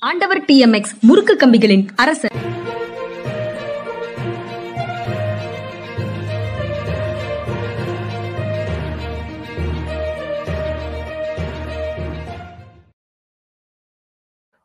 [0.00, 2.34] ஆண்டவர் டிஎம்எக்ஸ் முறுக்கு கம்பிகளின் அரசர்.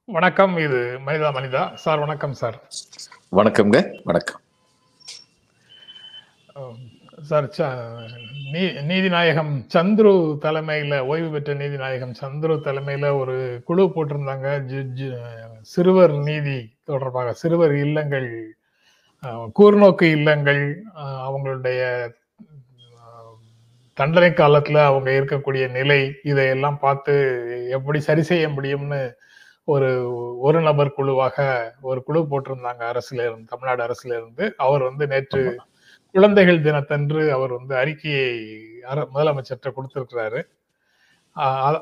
[0.05, 1.73] வணக்கம் இது மனிதா மனிதா.
[1.73, 2.57] சார் வணக்கம் சார்.
[3.31, 4.41] வணக்கம்ங்க வணக்கம்.
[7.23, 7.67] சார் ச-
[8.51, 10.11] நீ நீதிநாயகம் சந்துரு
[10.41, 13.35] தலைமையில ஓய்வு பெற்ற நீதிநாயகம் சந்துரு தலைமையில ஒரு
[13.65, 14.47] குழு போட்டிருந்தாங்க.
[15.65, 18.29] சிறுவர் நீதி தொடர்பாக சிறுவர் இல்லங்கள்
[19.55, 20.64] கூர்நோக்கு இல்லங்கள்
[21.25, 21.81] அவங்களுடைய
[23.97, 27.14] தண்டனை காலத்துல அவங்க இருக்கக்கூடிய நிலை இதையெல்லாம் பார்த்து
[27.69, 29.01] எப்படி சரி செய்ய முடியும்னு
[29.67, 29.89] ஒரு
[30.39, 31.37] ஒரு நபர் குழுவாக
[31.81, 35.44] ஒரு குழு போட்டிருந்தாங்க அரசுல இருந்து தமிழ்நாடு அரசுல இருந்து அவர் வந்து நேற்று
[36.13, 38.49] குழந்தைகள் தினத்தன்று அவர் வந்து அறிக்கையை
[39.13, 40.41] முதலமைச்சர்கிட்ட கொடுத்திருக்கிறாரு.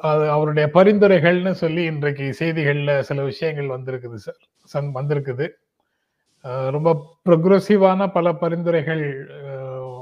[0.02, 4.38] அது அவருடைய பரிந்துரைகள்னு சொல்லி இன்றைக்கு செய்திகள்ல சில விஷயங்கள் வந்திருக்குது சார்.
[4.63, 5.49] சன் வந்திருக்குது.
[6.70, 9.04] ரொம்ப ப்ரொக்ரெசிவான பல பரிந்துரைகள்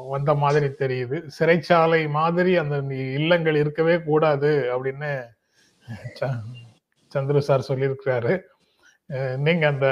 [0.10, 1.30] வந்த மாதிரி தெரியுது.
[1.40, 5.26] சிறைச்சாலை மாதிரி அந்த இல்லங்கள் இருக்கவே கூடாது அப்படின்னு
[6.20, 6.44] ச-
[7.14, 8.42] சந்துரு சார் சொல்லியிருக்கிறாரு.
[9.38, 9.88] நீங்க அந்த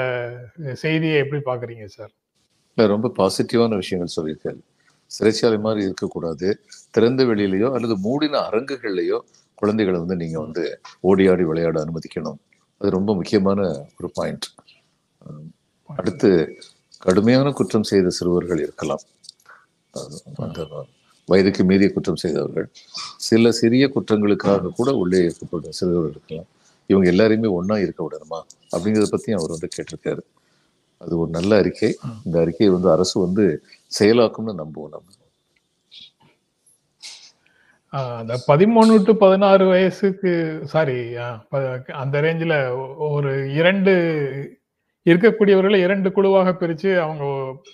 [0.72, 2.10] செய்தியை எப்படி பாக்குறீங்க சார்?
[2.92, 4.60] ரொம்ப பாசிட்டிவான விஷயங்கள் சொல்லியிருக்காரு.
[5.10, 6.48] சிறைச்சாலை மாதிரி இருக்கக்கூடாது.
[6.96, 9.18] திறந்த வெளியிலையோ அல்லது மூடின அரங்குகள்லையோ
[9.54, 10.64] குழந்தைகளை வந்து நீங்கள் வந்து
[11.08, 12.38] ஓடி ஆடி விளையாட அனுமதிக்கணும்.
[12.80, 13.60] அது ரொம்ப முக்கியமான
[13.98, 14.46] ஒரு பாயிண்ட்
[15.90, 16.28] அடுத்து
[17.06, 19.02] கடுமையான குற்றம் செய்த சிறுவர்கள் இருக்கலாம்.
[20.44, 20.60] அந்த
[21.28, 22.68] வயதுக்கு மீறிய குற்றம் செய்தவர்கள்.
[23.28, 26.48] சில சிறிய குற்றங்களுக்காக கூட உள்ளே இருக்கப்படும் சிறுவர்கள் இருக்கலாம்.
[26.90, 28.38] இவங்க எல்லாரையுமே ஒன்றா இருக்க விடணுமா?
[28.72, 30.22] அப்படிங்கிறத பற்றியும் அவர் வந்து கேட்டிருக்காரு.
[31.00, 31.90] அது ஒரு நல்ல அறிக்கை.
[32.26, 33.44] இந்த அறிக்கையை வந்து அரசு வந்து
[33.98, 35.06] செயலாக்கும்னு நம்புவோம் நம்ம.
[38.20, 40.32] அந்த பதிமூணு டு பதினாறு வயசுக்கு
[40.72, 40.96] சாரி
[42.02, 42.56] அந்த ரேஞ்சில்
[43.14, 43.92] ஒரு இரண்டு
[45.06, 47.24] இருக்கக்கூடியவர்களை இரண்டு குழுவாக பிரித்து அவங்க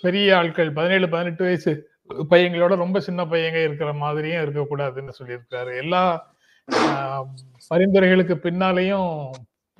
[0.04, 1.72] பெரிய ஆட்கள் பதினேழு பதினெட்டு வயசு
[2.30, 5.72] பையங்களோட ரொம்ப சின்ன பையங்க இருக்கிற மாதிரியும் இருக்கக்கூடாதுன்னு சொல்லியிருக்காரு.
[5.82, 6.02] எல்லா
[7.70, 9.10] பரிந்துரைகளுக்கு பின்னாலேயும்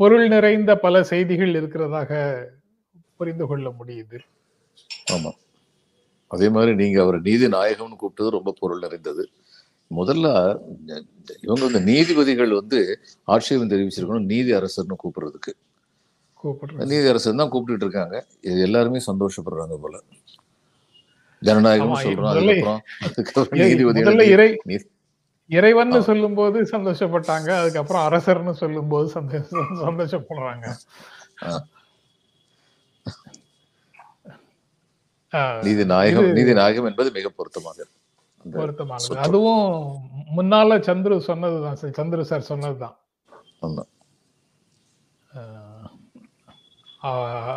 [0.00, 2.12] பொருள் நிறைந்த பல செய்திகள் இருக்கிறதாக
[3.16, 4.18] புரிந்து கொள்ள முடியுது.
[5.12, 5.32] ஆமா.
[6.26, 9.28] அதே மாதிரி நீங்க அவர் நீதி நாயகம்னு கூப்பிட்டது ரொம்ப பொருள் நிறைந்தது.
[9.90, 10.28] முதல்ல
[11.42, 15.52] இவங்க வந்து நீதிபதிகள் வந்து ஆட்சேபம் தெரிவிச்சிருக்கணும் நீதி அரசர்னு கூப்பிடுறதுக்கு.
[16.44, 16.86] கூப்பிடுறது.
[16.86, 18.26] நீதி அரசர் தான் கூப்பிட்டுட்டு இருக்காங்க.
[18.40, 20.00] இது எல்லாருமே சந்தோஷப்படுறாங்க போல.
[21.40, 24.88] ஜனநாயகம் சொல்றோம் அதுக்கப்புறம் நீதிபதிகள் இறை நீதி-
[25.46, 26.00] இறைவன் ஆ.
[26.00, 30.70] சொல்லும்போது சந்தோஷப்பட்டாங்க அதுக்கப்புறம் அரசர்னு சொல்லும்போது சந்தோஷ சந்தோஷப்படுறாங்க.
[35.62, 37.86] நீதி நாயகம் நீதி நாயகம் என்பது மிக பொருத்தமாக
[38.52, 39.16] பொருத்தமானது.
[39.16, 39.98] அதுவும்
[40.36, 42.98] முன்னால சந்துரு சொன்னதுதான் சார் சந்துரு சார் சொன்னதுதான்.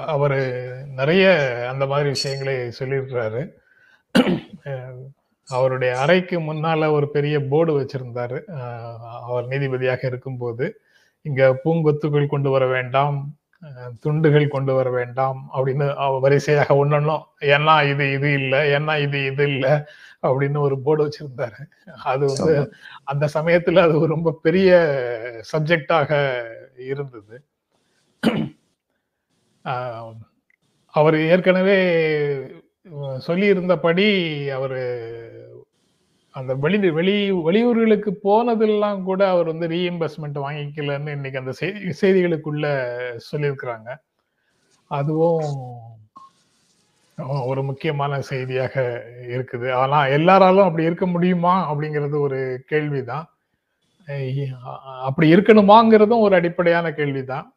[0.05, 3.49] அவரு நிறைய அந்த மாதிரி விஷயங்களை சொல்லியிருக்கிறாரு.
[4.63, 5.05] அஹ்
[5.45, 8.43] அவருடைய அறைக்கு முன்னால ஒரு பெரிய போர்டு வச்சிருந்தாரு.
[9.01, 10.81] அவர் நீதிபதியாக இருக்கும்போது
[11.21, 13.36] இங்க பூங்கொத்துகள் கொண்டு வர வேண்டாம்
[13.99, 17.23] துண்டுகள் கொண்டு வர வேண்டாம் அப்படின்னு அவ வரிசையாக ஒன்னொன்னும்
[17.53, 19.73] ஏன்னா இது இது இல்லை ஏன்னா இது இது இல்லை
[20.23, 21.59] அப்படின்னு ஒரு போர்டு வச்சிருந்தாரு.
[22.11, 22.55] அது வந்து.
[23.03, 24.69] அந்த சமயத்துல அது ரொம்ப பெரிய
[25.53, 26.11] சப்ஜெக்டாக
[26.91, 27.35] இருந்தது.
[30.93, 31.77] அவர் ஏற்கனவே
[33.27, 34.07] சொல்லியிருந்தபடி
[34.57, 34.79] அவர்
[36.37, 42.87] அந்த வெளி வெளி வெளியூர்களுக்கு போனதெல்லாம் கூட அவர் வந்து ரீஎம்பர்ஸ்மெண்ட் வாங்கிக்கலன்னு இன்னைக்கு அந்த செய்தி செய்திகளுக்குள்ள
[43.31, 43.95] சொல்லியிருக்கிறாங்க.
[44.87, 45.65] அதுவும்
[47.45, 49.71] ஒரு முக்கியமான செய்தியாக இருக்குது.
[49.71, 53.29] ஆனா எல்லாராலும் அப்படி இருக்க முடியுமா அப்படிங்கிறது ஒரு கேள்விதான்.
[55.01, 57.53] அப்படி இருக்கணுமாங்கிறதும் ஒரு அடிப்படையான கேள்விதான்.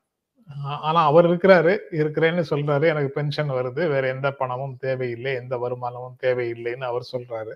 [0.66, 2.82] ஆ- ஆனா அவர் இருக்கிறாரு இருக்கிறேன்னு சொல்றாரு.
[2.82, 3.88] எனக்கு பென்ஷன் வருது.
[3.88, 5.34] வேற எந்த பணமும் தேவையில்லை.
[5.34, 7.52] எந்த வருமானமும் தேவையில்லைன்னு அவர் சொல்றாரு.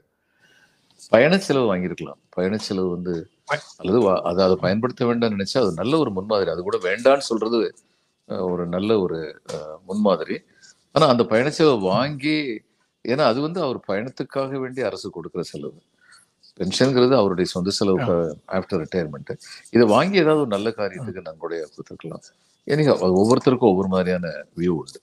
[1.13, 2.21] பயண செலவு வாங்கியிருக்கலாம்.
[2.37, 3.15] பயண செலவு வந்து
[3.81, 3.99] அல்லது
[4.31, 6.51] அதை அதை பயன்படுத்த வேண்டாம்னு நினைச்சா அது நல்ல ஒரு முன்மாதிரி.
[6.55, 7.59] அது கூட வேண்டான்னு சொல்றது
[8.51, 9.19] ஒரு நல்ல ஒரு
[9.89, 10.37] முன்மாதிரி.
[10.95, 12.37] ஆனா அந்த பயண செலவு வாங்கி
[13.05, 15.79] ஏன்னா அது வந்து அவர் பயணத்துக்காக வேண்டி அரசு கொடுக்கிற செலவு.
[16.59, 18.15] பென்ஷன்ங்கிறது அவருடைய சொந்த செலவுக்கு
[18.57, 19.33] ஆஃப்டர் ரிட்டையர்மெண்ட்
[19.75, 22.25] இதை வாங்கி ஏதாவது ஒரு நல்ல காரியத்துக்கு நன்கொடைய கொடுத்துருக்கலாம்.
[22.67, 24.27] ஏன்னா ஒவ்வொருத்தருக்கும் ஒவ்வொரு மாதிரியான
[24.59, 25.01] வியூ உண்டு.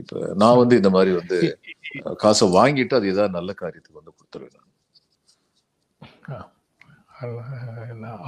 [0.00, 1.38] இப்ப நான் வந்து இந்த மாதிரி வந்து
[2.22, 4.61] காசை வாங்கிட்டு அது ஏதாவது நல்ல காரியத்துக்கு வந்து கொடுத்துருவேன்.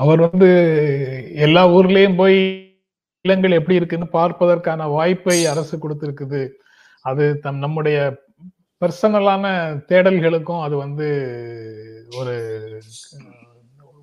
[0.02, 0.50] அவர் வந்து
[1.46, 2.38] எல்லா ஊர்லயும் போய்
[3.24, 6.42] இல்லங்கள் எப்படி இருக்குன்னு பார்ப்பதற்கான வாய்ப்பை அரசு கொடுத்திருக்குது.
[7.10, 7.98] அது தம் நம்முடைய
[8.82, 9.44] பர்சனலான
[9.90, 11.08] தேடல்களுக்கும் அது வந்து
[12.20, 12.34] ஒரு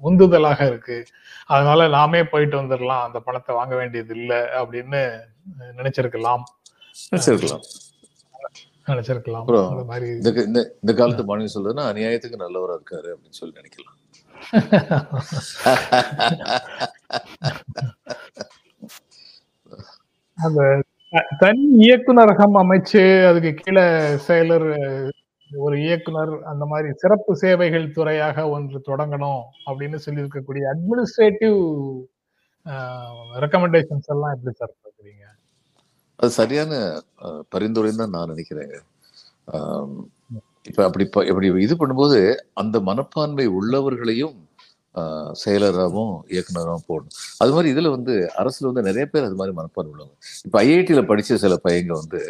[0.04, 0.98] உந்துதலாக இருக்கு.
[1.54, 5.02] அதனால நாமே போயிட்டு வந்துடலாம் அந்த பணத்தை வாங்க வேண்டியது இல்லை அப்படின்னு
[5.80, 6.44] நினைச்சிருக்கலாம்.
[7.12, 7.64] நினைச்சிருக்கலாம்.
[8.92, 9.48] நினைச்சிருக்கலாம்.
[10.82, 13.98] இந்த காலத்து மாநிலம் சொல்றதுன்னா அநியாயத்துக்கு நல்லவரா இருக்காரு அப்படின்னு சொல்லி நினைக்கலாம்.
[20.38, 20.62] அந்த
[21.40, 23.86] தனி இயக்குநரகம் அமைச்சு அதுக்கு கீழே
[24.28, 24.68] செயலர்
[25.52, 31.60] ஒரு இயக்குனர் அந்த மாதிரி சிறப்பு சேவைகள் துறையாக ஒன்று தொடங்கணும் அப்படின்னு சொல்லி இருக்கக்கூடிய அட்மினிஸ்ட்ரேட்டிவ்
[33.36, 35.26] ரெக்கமெண்டேஷன்ஸ் எல்லாம் எப்படி சார் பார்க்குறீங்க
[36.20, 36.74] அது சரியான
[37.56, 38.76] பரிந்துரைன்னு தான் நான் நினைக்கிறேன்.
[40.70, 42.20] இப்ப அப்படி இப்படி இது பண்ணும்போது
[42.62, 44.38] அந்த மனப்பான்மை உள்ளவர்களையும்
[45.42, 47.16] செயலராகவும் இயக்குனராகவும் போடணும்.
[47.42, 50.16] அது மாதிரி இதுல வந்து அரசுல வந்து நிறைய பேர் அது மாதிரி மனப்பான்மை உள்ளவங்க.
[50.48, 52.22] இப்ப ஐஐடியில படிச்ச சில பையங்க வந்து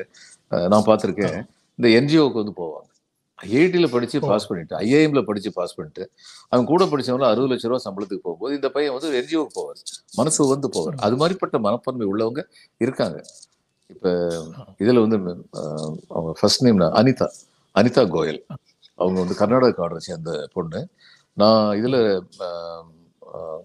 [0.73, 1.37] நான் பார்த்திருக்கேன்.
[1.79, 2.87] இந்த என்ஜிஓக்கு வந்து போவாங்க.
[3.39, 6.03] ஐஐடியில படிச்சு பாஸ் பண்ணிட்டு ஐஐஎம்ல படிச்சு பாஸ் பண்ணிட்டு
[6.51, 9.79] அவன் கூட படிச்சவங்க அறுபது லட்ச ரூபா சம்பளத்துக்கு போகும்போது இந்த பையன் வந்து என்ஜிஓக்கு போவார்.
[10.19, 10.97] மனசு வந்து போவார்.
[11.05, 12.43] அது மாதிரிப்பட்ட மனப்பான்மை உள்ளவங்க
[12.85, 13.19] இருக்காங்க.
[13.93, 14.09] இப்ப
[14.83, 15.17] இதுல வந்து
[16.15, 17.29] அவங்க ஃபர்ஸ்ட் நேம் அனிதா.
[17.75, 18.45] அனிதா கோயல்.
[18.95, 20.87] அவங்க வந்து கர்நாடக கார்டரை சேர்ந்த பொண்ணு.
[21.33, 22.23] நான் இதில்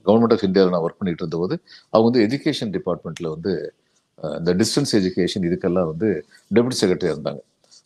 [0.05, 1.61] கவர்மெண்ட் ஆஃப் இந்தியாவில் நான் ஒர்க் பண்ணிட்டு இருந்தபோது
[1.91, 3.75] அவங்க வந்து எஜுகேஷன் டிபார்ட்மெண்ட்டில் வந்து
[4.23, 7.38] இந்த டிஸ்டன்ஸ் எஜுகேஷன் இதுக்கெல்லாம் வந்து டெபுட்டி செக்ரட்டரி இருந்தாங்க.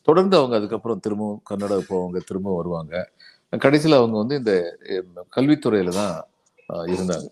[0.03, 3.11] தொடர்ந்து அவங்க அதுக்கப்புறம் திரும்பவும் கர்நாடகா போவாங்க திரும்ப வருவாங்க.
[3.59, 4.79] கடைசியில் அவங்க வந்து இந்த
[5.37, 6.29] கல்வித்துறையில் தான்
[6.73, 7.29] இருந்தாங்க.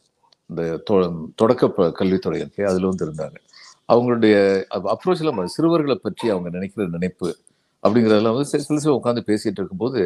[0.47, 3.35] இந்த தொ- தொடக்க ப- கல்வித்துறை இருக்கு வந்து இருந்தாங்க.
[3.93, 7.37] அவங்களுடைய அப்ரோச் சிறுவர்களை பற்றி அவங்க நினைக்கிற நினைப்பு
[7.85, 10.01] அப்படிங்கிறதெல்லாம் வந்து சில சில உட்காந்து பேசிட்டு இருக்கும்போது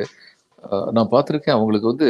[0.97, 2.09] நான் பார்த்திருக்கேன் அவங்களுக்கு வந்து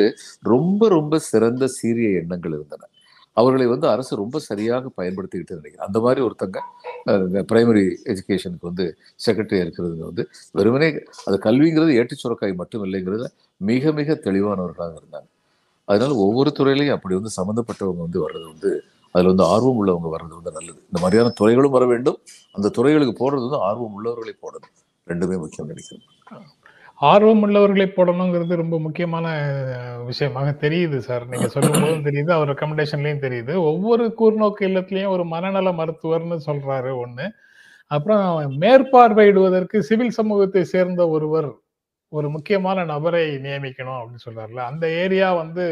[0.52, 2.88] ரொம்ப ரொம்ப சிறந்த சீரிய எண்ணங்கள் இருந்தன.
[3.36, 5.86] அவர்களை வந்து அரசு ரொம்ப சரியாக பயன்படுத்திக்கிட்டு நினைக்கிறேன்.
[5.88, 6.58] அந்த மாதிரி ஒருத்தங்க
[7.50, 8.86] பிரைமரி எஜுகேஷனுக்கு வந்து
[9.24, 10.24] செக்ரட்டரி இருக்கிறது வந்து
[10.58, 10.88] வெறுமனே
[11.28, 13.28] அது கல்விங்கிறது ஏட்டு சுரக்காய் மட்டும் இல்லைங்கிறதுல
[13.60, 15.28] மிக மிக தெளிவானவர்களாக இருந்தாங்க.
[15.88, 18.70] அதனால ஒவ்வொரு துறையிலையும் அப்படி வந்து சம்மந்தப்பட்டவங்க வந்து வர்றது வந்து
[19.14, 20.78] அதில் வந்து ஆர்வம் உள்ளவங்க வர்றது வந்து நல்லது.
[20.90, 22.18] இந்த மாதிரியான துறைகளும் வர வேண்டும்.
[22.56, 24.72] அந்த துறைகளுக்கு போடுறது வந்து ஆர்வம் உள்ளவர்களை போடணும்.
[25.10, 26.04] ரெண்டுமே முக்கியம் நினைக்கிறேன்.
[27.10, 29.26] ஆர்வம் உள்ளவர்களை போடணுங்கிறது ரொம்ப முக்கியமான
[30.10, 31.24] விஷயமாக தெரியுது சார்.
[31.28, 33.54] நீங்க சொல்லும் போதும் தெரியுது அவர் ரெக்கமெண்டேஷன்லயும் தெரியுது.
[33.70, 37.26] ஒவ்வொரு கூர்நோக்கு இல்லத்திலயும் ஒரு மனநல மருத்துவர்னு சொல்றாரு ஒண்ணு.
[37.90, 38.22] அப்புறம்
[38.62, 41.50] மேற்பார்வையிடுவதற்கு சிவில் சமூகத்தை சேர்ந்த ஒருவர்
[42.12, 44.62] ஒரு முக்கியமான நபரை நியமிக்கணும் அப்படின்னு சொல்றாருல.
[44.70, 45.66] அந்த ஏரியா வந்து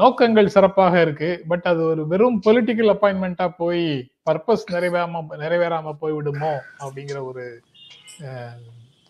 [0.00, 1.30] நோக்கங்கள் சிறப்பாக இருக்கு.
[1.50, 3.84] பட் அது ஒரு வெறும் பொலிட்டிக்கல் அப்பாயின்மெண்டா போய்
[4.30, 6.52] பர்பஸ் நிறைவேறாம நிறைவேறாம போய்விடுமோ
[6.84, 7.44] அப்படிங்கிற ஒரு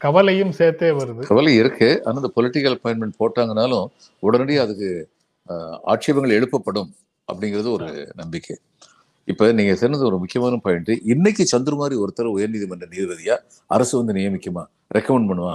[0.04, 1.22] கவலையும் சேர்த்தே வருது.
[1.31, 1.88] கவலை இருக்கு.
[2.04, 3.87] ஆனா இந்த பொலிட்டிக்கல் அப்பாயின்மெண்ட் போட்டாங்கனாலும்
[4.26, 4.90] உடனடியாக அதுக்கு
[5.93, 6.90] ஆட்சேபங்கள் எழுப்பப்படும்
[7.32, 7.88] அப்படிங்கிறது ஒரு
[8.20, 8.56] நம்பிக்கை.
[9.32, 13.37] இப்ப நீங்க சொன்னது ஒரு முக்கியமான பாயிண்ட் இன்னைக்கு சந்துரு மாதிரி ஒருத்தர் உயர்நீதிமன்ற நீதிபதியா
[13.76, 14.64] அரசு வந்து நியமிக்குமா?
[14.96, 15.54] ரெக்கமெண்ட் பண்ணுவா.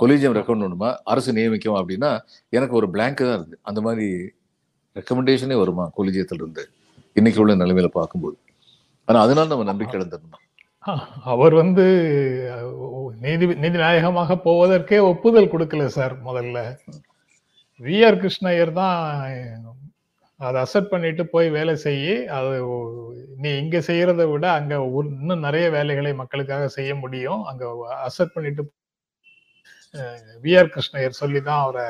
[0.00, 0.90] கொலீஜியம் ரெக்கமெண்ட் பண்ணுமா?
[1.12, 2.10] அரசு நியமிக்குமா அப்படின்னா
[2.56, 3.58] எனக்கு ஒரு blank தான் இருக்கு.
[3.70, 4.06] அந்த மாதிரி
[4.98, 5.86] ரெக்கமெண்டேஷனே வருமா?
[5.98, 6.64] கொலீஜியத்துல இருந்து.
[7.18, 8.36] இன்னைக்கு உள்ள நிலைமையில பார்க்கும்போது.
[9.08, 10.41] ஆனா அதனால நம்ம நம்பிக்கை இழந்துடணும்.
[11.32, 11.84] அவர் வந்து
[13.24, 16.58] நீதி நீதிநாயகமாக போவதற்கே ஒப்புதல் கொடுக்கல சார் முதல்ல.
[17.80, 17.96] வி.
[18.08, 18.18] ஆர்.
[18.22, 18.96] கிருஷ்ணய்யர் தான்
[20.40, 22.54] அதை அசெப்ட் பண்ணிட்டு போய் வேலை செய்யி அது
[23.44, 27.42] நீ இங்க செய்யறதை விட அங்க இன்னும் நிறைய வேலைகளை மக்களுக்காக செய்ய முடியும்.
[27.52, 27.64] அங்க
[28.08, 28.64] அசெப்ட் பண்ணிட்டு
[30.44, 30.54] வி.
[30.60, 30.72] ஆர்.
[30.76, 31.86] கிருஷ்ணய்யர் சொல்லி தான் அவரை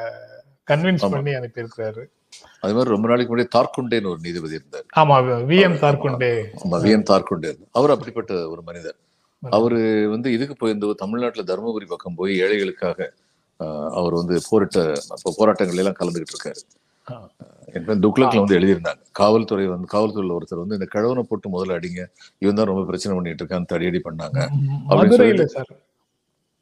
[0.69, 1.07] கன்வின்ஸ்.
[1.17, 2.05] பண்ணி அனுப்பியிருக்கிறாரு.
[2.65, 4.87] அது மாதிரி ரொம்ப நாளைக்கு முன்னாடி தார்குண்டேன்னு ஒரு நீதிபதி இருந்தார்.
[5.01, 5.17] ஆமா
[5.51, 6.33] வி எம் தார்குண்டே
[6.65, 7.51] ஆமா வி எம் தார்குண்டே.
[7.79, 8.99] அவர் அப்படிப்பட்ட ஒரு மனிதர்.
[9.43, 9.79] அவரு
[10.15, 12.99] வந்து இதுக்கு போயிருந்த தமிழ்நாட்டுல தருமபுரி பக்கம் போய் ஏழைகளுக்காக
[13.99, 14.79] அவர் வந்து போரிட்ட
[15.15, 16.61] அப்ப போராட்டங்கள் எல்லாம் கலந்துகிட்டு இருக்காரு.
[18.05, 19.03] துக்ளக்ல வந்து எழுதியிருந்தாங்க.
[19.21, 22.01] காவல்துறை வந்து காவல்துறையில ஒருத்தர் வந்து இந்த கிழவனை போட்டு முதல்ல அடிங்க
[22.45, 24.39] இவன் தான் ரொம்ப பிரச்சனை பண்ணிட்டு இருக்கான்னு தடியடி பண்ணாங்க.
[25.01, 25.71] மதுரையில சார்.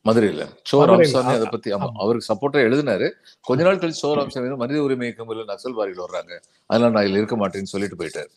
[0.05, 0.43] மதுரையில.
[0.71, 0.85] சோ.
[0.85, 1.71] ராமசாமி அதை பத்தி.
[1.95, 3.09] அவருக்கு சப்போர்ட்டா எழுதினாரு.
[3.41, 6.33] கொஞ்ச நாள் கழிச்சு சோ ராமசாமி மனித உரிமை இயக்கம் இல்ல நக்சல்வாதிகள் வர்றாங்க.
[6.67, 8.31] அதனால நான் இதுல இருக்க மாட்டேன்னு சொல்லிட்டு போயிட்டாரு.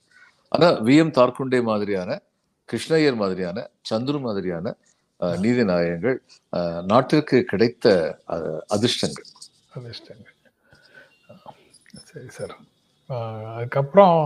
[0.51, 0.96] ஆனா வி.
[0.98, 1.12] எம்.
[1.12, 2.22] தார்குண்டே மாதிரியான
[2.70, 4.75] கிருஷ்ணய்யர் மாதிரியான சந்துரு மாதிரியான
[5.39, 6.17] நீதி நாயகங்கள்
[6.86, 7.86] நாட்டிற்கு கிடைத்த
[8.67, 9.27] அதிர்ஷ்டங்கள்.
[9.74, 10.36] அதிர்ஷ்டங்கள்.
[12.10, 12.55] சரி சார்.
[13.55, 14.17] அதுக்கப்புறம்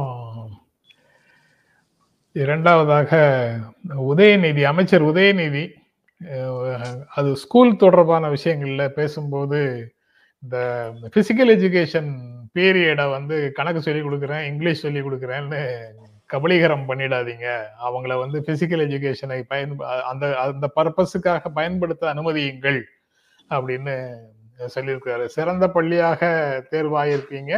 [2.36, 3.12] இரண்டாவதாக
[4.10, 5.64] உதயநிதி அமைச்சர் உதயநிதி
[7.18, 9.60] அது ஸ்கூல் தொடர்பான விஷயங்கள்ல பேசும்போது
[10.44, 10.58] இந்த
[11.16, 12.10] பிசிக்கல் எஜுகேஷன்
[12.56, 15.60] பீரியடை வந்து கணக்கு சொல்லி கொடுக்குறேன் இங்கிலீஷ் சொல்லி கொடுக்குறேன்னு
[16.34, 17.48] கபலீகரம் பண்ணிடாதீங்க.
[17.88, 19.76] அவங்கள வந்து பிசிக்கல் எஜுகேஷனை பயன்
[20.10, 22.80] அந்த அந்த பர்பஸுக்காக பயன்படுத்த அனுமதியுங்கள்
[23.50, 23.96] அப்படின்னு
[24.76, 25.26] சொல்லியிருக்காரு.
[25.38, 26.22] சிறந்த பள்ளியாக
[26.72, 27.54] தேர்வாயிருக்கீங்க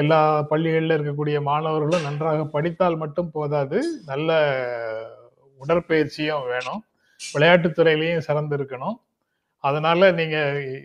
[0.00, 0.20] எல்லா
[0.52, 4.30] பள்ளிகளில் இருக்கக்கூடிய மாணவர்களும் நன்றாக படித்தால் மட்டும் போதாது நல்ல
[5.60, 6.82] உடற்பயிற்சியும் வேணும்.
[7.34, 8.96] விளையாட்டுத்துறையிலையும் சிறந்து இருக்கணும்
[9.64, 10.36] அதனால நீங்க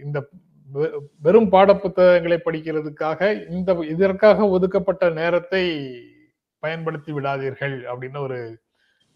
[0.03, 0.29] இந்த
[0.69, 5.63] வெ- வெறும் பாடப்புத்தகங்களை படிக்கிறதுக்காக இந்த இதற்காக ஒதுக்கப்பட்ட நேரத்தை
[6.63, 8.39] பயன்படுத்தி விடாதீர்கள் அப்படின்னு ஒரு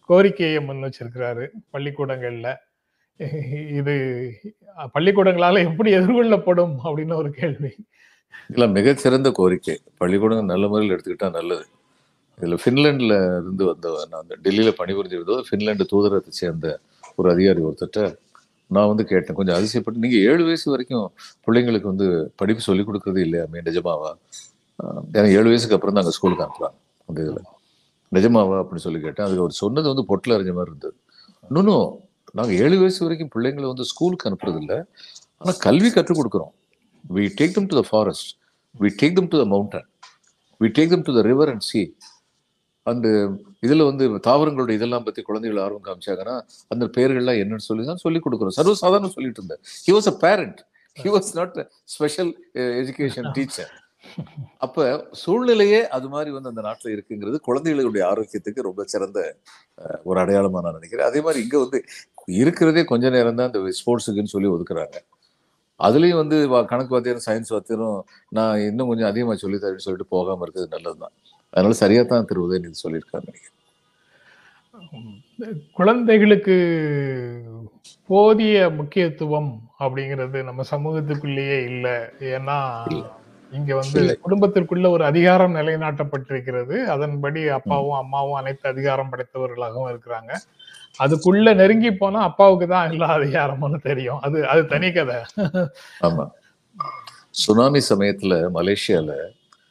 [0.09, 2.49] கோரிக்கையை முன் வச்சிருக்கிறாரு பள்ளிக்கூடங்கள்ல.
[3.69, 3.93] இது
[4.93, 7.71] பள்ளிக்கூடங்களால எப்படி எதிர்கொள்ளப்படும் அப்படின்னு ஒரு கேள்வி.
[8.49, 9.79] இல்ல மிகச்சிறந்த கோரிக்கை.
[9.97, 11.65] பள்ளிக்கூடங்கள் நல்ல முறையில் எடுத்துக்கிட்டா நல்லது.
[12.41, 16.67] இதுல பின்லாந்துல இருந்து வந்த நான் அந்த டெல்லியில பணிபுரிஞ்சிருந்தோம் பின்லாண்டு தூதரத்தை சேர்ந்த
[17.15, 18.01] ஒரு அதிகாரி ஒருத்தட்ட
[18.71, 21.07] நான் வந்து கேட்டேன் கொஞ்சம் அதிசயப்பட்டு நீங்க ஏழு வயசு வரைக்கும்
[21.45, 22.07] பிள்ளைங்களுக்கு வந்து
[22.41, 24.11] படிப்பு சொல்லிக் கொடுக்கறது இல்லையாமே நிஜமாவா?
[25.15, 26.77] ஏன்னா ஏழு வயசுக்கு அப்புறம் தான் அங்கே ஸ்கூலுக்கு அனுப்புறாங்க
[27.09, 27.43] அந்த இதில்.
[28.11, 28.57] நிஜமாவா?
[28.61, 29.25] அப்படின்னு சொல்லி கேட்டேன்.
[29.27, 30.95] அதுக்கு அவர் சொன்னது வந்து பொட்டில் அறிஞ்ச மாதிரி இருந்தது.
[31.49, 31.85] இன்னும்
[32.39, 34.77] நாங்கள் ஏழு வயசு வரைக்கும் பிள்ளைங்களை வந்து ஸ்கூலுக்கு அனுப்புறது இல்லை.
[35.41, 36.53] ஆனால் கல்வி கற்றுக் கொடுக்குறோம்.
[37.15, 38.29] We take them to the forest
[38.81, 39.87] we take them to the mountain
[40.61, 41.81] we take them to the river and see
[42.91, 43.07] அந்த
[43.65, 46.35] இதுல வந்து தாவரங்களோட இதெல்லாம் பத்தி குழந்தைகள் ஆர்வம் காமிச்சாங்கன்னா
[46.73, 48.55] அந்த பேர்கள்லாம் என்னன்னு சொல்லி தான் சொல்லி கொடுக்குறோம்.
[48.59, 49.61] சர்வசாதாரணம் சொல்லிட்டு இருந்தேன்.
[49.85, 50.59] He was a parent
[50.97, 51.57] he was not
[51.93, 52.33] special
[52.81, 53.71] education teacher
[54.65, 54.85] அப்ப
[55.21, 59.19] சூழ்நிலையே அது மாதிரி வந்து அந்த நாட்டுல இருக்குங்கிறது குழந்தைகளுடைய ஆரோக்கியத்துக்கு ரொம்ப சிறந்த
[60.09, 61.07] ஒரு அடையாளமா நான் நினைக்கிறேன்.
[61.11, 61.79] அதே மாதிரி இங்க வந்து
[62.41, 64.97] இருக்கிறதே கொஞ்ச நேரம் தான் இந்த ஸ்போர்ட்ஸுக்குன்னு சொல்லி ஒதுக்குறாங்க.
[65.79, 66.37] அதுலயும் வந்து
[66.71, 67.97] கணக்கு வாத்தியாரும் சயின்ஸ் வாத்தியாரும்
[68.37, 71.15] நான் இன்னும் கொஞ்சம் அதிகமா சொல்லி தரேன்னு சொல்லிட்டு போகாம இருக்கிறது நல்லதுதான்.
[71.53, 73.31] அதனால சரியா தான் திரு உதயநிதி சொல்லியிருக்காங்க.
[75.77, 76.55] குழந்தைகளுக்கு
[78.09, 81.87] போதிய முக்கியத்துவம் அப்படிங்கிறது நம்ம சமூகத்துக்குள்ளேயே இல்ல.
[82.31, 82.57] ஏன்னா.
[83.51, 83.91] இங்க வந்து.
[84.23, 86.75] குடும்பத்திற்குள்ள ஒரு அதிகாரம் நிலைநாட்டப்பட்டிருக்கிறது.
[86.87, 90.31] அதன்படி அப்பாவும் அம்மாவும் அனைத்து அதிகாரம் படைத்தவர்களாகவும் இருக்கிறாங்க.
[90.99, 94.19] அதுக்குள்ள நெருங்கி போனா அப்பாவுக்கு தான் எல்லா அதிகாரமும்னு தெரியும்.
[94.21, 95.17] அது அது தனி கதை.
[96.01, 96.25] ஆமா.
[97.43, 99.11] சுனாமி சமயத்துல மலேசியால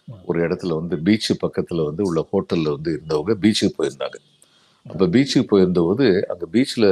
[0.09, 4.17] ஒரு இடத்துல வந்து பீச் பக்கத்துல வந்து உள்ள ஹோட்டல்ல வந்து இருந்தவங்க பீச்சுக்கு போயிருந்தாங்க.
[4.87, 6.87] அப்ப பீச்சுக்கு போயிருந்தபோது அங்க பீச்ல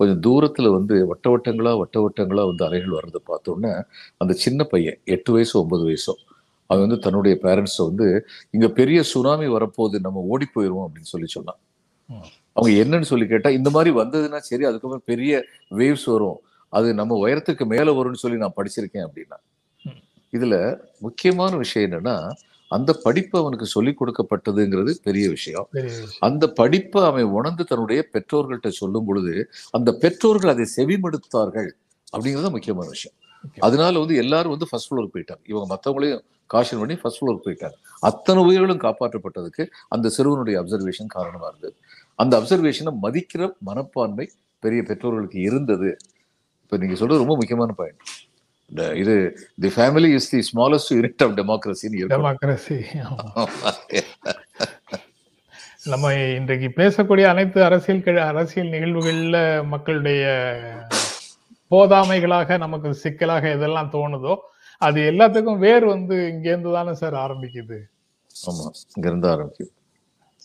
[0.00, 3.72] கொஞ்சம் தூரத்துல வந்து வட்ட வட்டங்களா வட்ட வட்டங்களா வந்து அலைகள் வர்றதை பார்த்தோன்னே
[4.18, 6.14] அந்த சின்ன பையன் எட்டு வயசோ ஒன்பது வயசோ
[6.70, 8.06] அவன் வந்து தன்னுடைய பேரண்ட்ஸ் வந்து
[8.50, 11.60] இங்க பெரிய சுனாமி வரப்போகுது நம்ம ஓடி போயிருவோம் அப்படின்னு சொல்லி சொன்னான்.
[12.56, 15.32] அவங்க என்னன்னு சொல்லி கேட்டா இந்த மாதிரி வந்ததுன்னா சரி அதுக்கப்புறம் பெரிய
[15.70, 16.38] வேவ்ஸ் வரும்.
[16.72, 19.38] அது நம்ம உயரத்துக்கு மேல வரும்னு சொல்லி நான் படிச்சிருக்கேன் அப்படின்னா.
[19.84, 20.00] ம்.
[20.32, 20.56] இதுல
[21.00, 22.16] முக்கியமான விஷயம் என்னன்னா
[22.76, 25.66] அந்த படிப்பு அவனுக்கு சொல்லிக் கொடுக்கப்பட்டதுங்கிறது பெரிய விஷயம்.
[26.28, 29.34] அந்த படிப்பை அவன் உணர்ந்து தன்னுடைய பெற்றோர்கள்ட்ட சொல்லும் பொழுது
[29.78, 31.70] அந்த பெற்றோர்கள் அதை செவிமடுத்தார்கள்
[32.14, 33.16] அப்படிங்கிறது முக்கியமான விஷயம்.
[33.58, 35.42] அதனால வந்து எல்லாரும் வந்து ஃபர்ஸ்ட் ஃப்ளோருக்கு போயிட்டாங்க.
[35.50, 36.22] இவங்க மற்றவங்களையும்
[36.54, 37.76] காஷன் பண்ணி ஃபர்ஸ்ட் ஃப்ளோருக்கு போயிட்டாங்க.
[38.08, 41.74] அத்தனை உயிர்களும் காப்பாற்றப்பட்டதுக்கு அந்த சிறுவனுடைய அப்சர்வேஷன் காரணமா இருந்தது.
[42.18, 44.26] அந்த அப்சர்வேஷனை மதிக்கிற மனப்பான்மை
[44.62, 45.90] பெரிய பெற்றோர்களுக்கு இருந்தது.
[46.64, 48.02] இப்ப நீங்க சொல்றது ரொம்ப முக்கியமான பாயிண்ட்
[48.94, 49.14] இது
[49.60, 52.78] the family is the smallest unit of டெமோக்ரஸின்னு democracy
[55.84, 60.22] நம்ம இன்றைக்கு பேசக்கூடிய அனைத்து அரசியல் அரசியல் நிகழ்வுகள்ல மக்களுடைய
[61.70, 64.34] போதாமைகளாக நமக்கு சிக்கலாக எதெல்லாம் தோணுதோ
[64.82, 67.78] அது எல்லாத்துக்கும் வேர் வந்து இங்கேருந்து தானே சார் ஆரம்பிக்குது.
[68.36, 69.72] ஆமா இங்க இருந்து ஆரம்பிக்கும்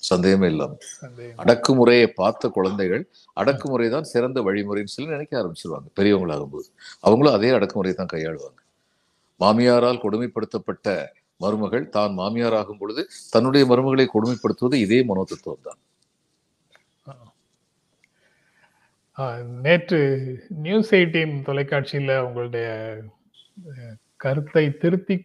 [0.09, 0.73] சந்தேகமே இல்லாம.
[1.03, 1.39] சந்தேகம்.
[1.43, 3.03] அடக்குமுறையை பார்த்த குழந்தைகள்
[3.37, 6.67] அடக்குமுறை தான் சிறந்த வழிமுறைன்னு சொல்லி நினைக்க ஆரம்பிச்சிருவாங்க பெரியவங்களாகும் போது
[7.07, 8.59] அவங்களும் அதே அடக்குமுறையை தான் கையாளுவாங்க.
[9.39, 10.87] மாமியாரால் கொடுமைப்படுத்தப்பட்ட
[11.43, 13.01] மருமகள் தான் மாமியார் ஆகும் பொழுது
[13.33, 15.79] தன்னுடைய மருமகளை கொடுமைப்படுத்துவது இதே மனோதத்துவம் தான்.
[19.65, 19.99] நேற்று
[20.65, 22.67] நியூஸ் எயிட்டீன் தொலைக்காட்சியில உங்களுடைய
[24.23, 25.15] கருத்தை திருத்தி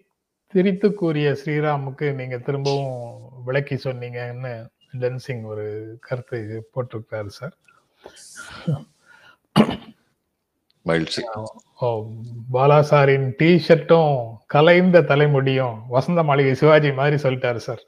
[0.52, 4.68] திரித்து கூறிய ஸ்ரீராமுக்கு நீங்க திரும்பவும் விளக்கி சொன்னீங்கன்னு
[5.00, 6.40] டென்சிங் ஒரு கருத்தை
[6.74, 7.56] போட்டிருக்காரு சார்.
[10.82, 11.22] மகிழ்ச்சி.
[11.78, 11.88] ஓ,
[12.52, 17.82] பாலாசாரின் டி ஷர்ட்டும் கலைந்த தலைமுடியும் வசந்த மாளிகை சிவாஜி மாதிரி சொல்லிட்டாரு சார்.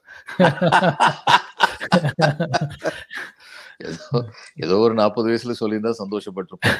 [3.79, 6.77] ஏதோ ஏதோ ஒரு நாற்பது வயசுல சொல்லியிருந்தா சந்தோஷப்பட்டிருப்போம்.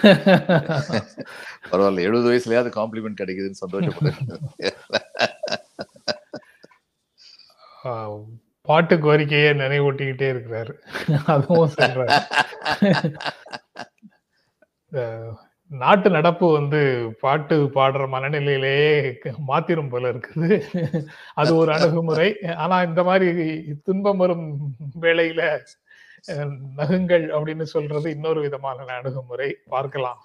[1.71, 5.04] பரவாயில்ல எழுபது வயசுலயாவது காம்ப்ளிமெண்ட் கிடைக்குதுன்னு சந்தோஷப்பட்டு
[8.69, 10.75] பாட்டு கோரிக்கையை நினைவூட்டிக்கிட்டே இருக்கிறாரு.
[11.27, 12.17] அதுவும் சொல்றாரு.
[15.83, 16.81] நாட்டு நடப்பு வந்து
[17.21, 19.15] பாட்டு பாடுற மனநிலையிலேயே
[19.49, 20.49] மாத்திரும் போல இருக்குது.
[21.35, 22.29] அது ஒரு அணுகுமுறை.
[22.57, 23.31] ஆனா இந்த மாதிரி
[23.85, 24.47] துன்பம் வரும்
[25.01, 25.43] வேளையில
[26.81, 29.49] நகுங்கள் அப்படின்னு சொல்றது இன்னொரு விதமான அணுகுமுறை.
[29.75, 30.21] பார்க்கலாம்.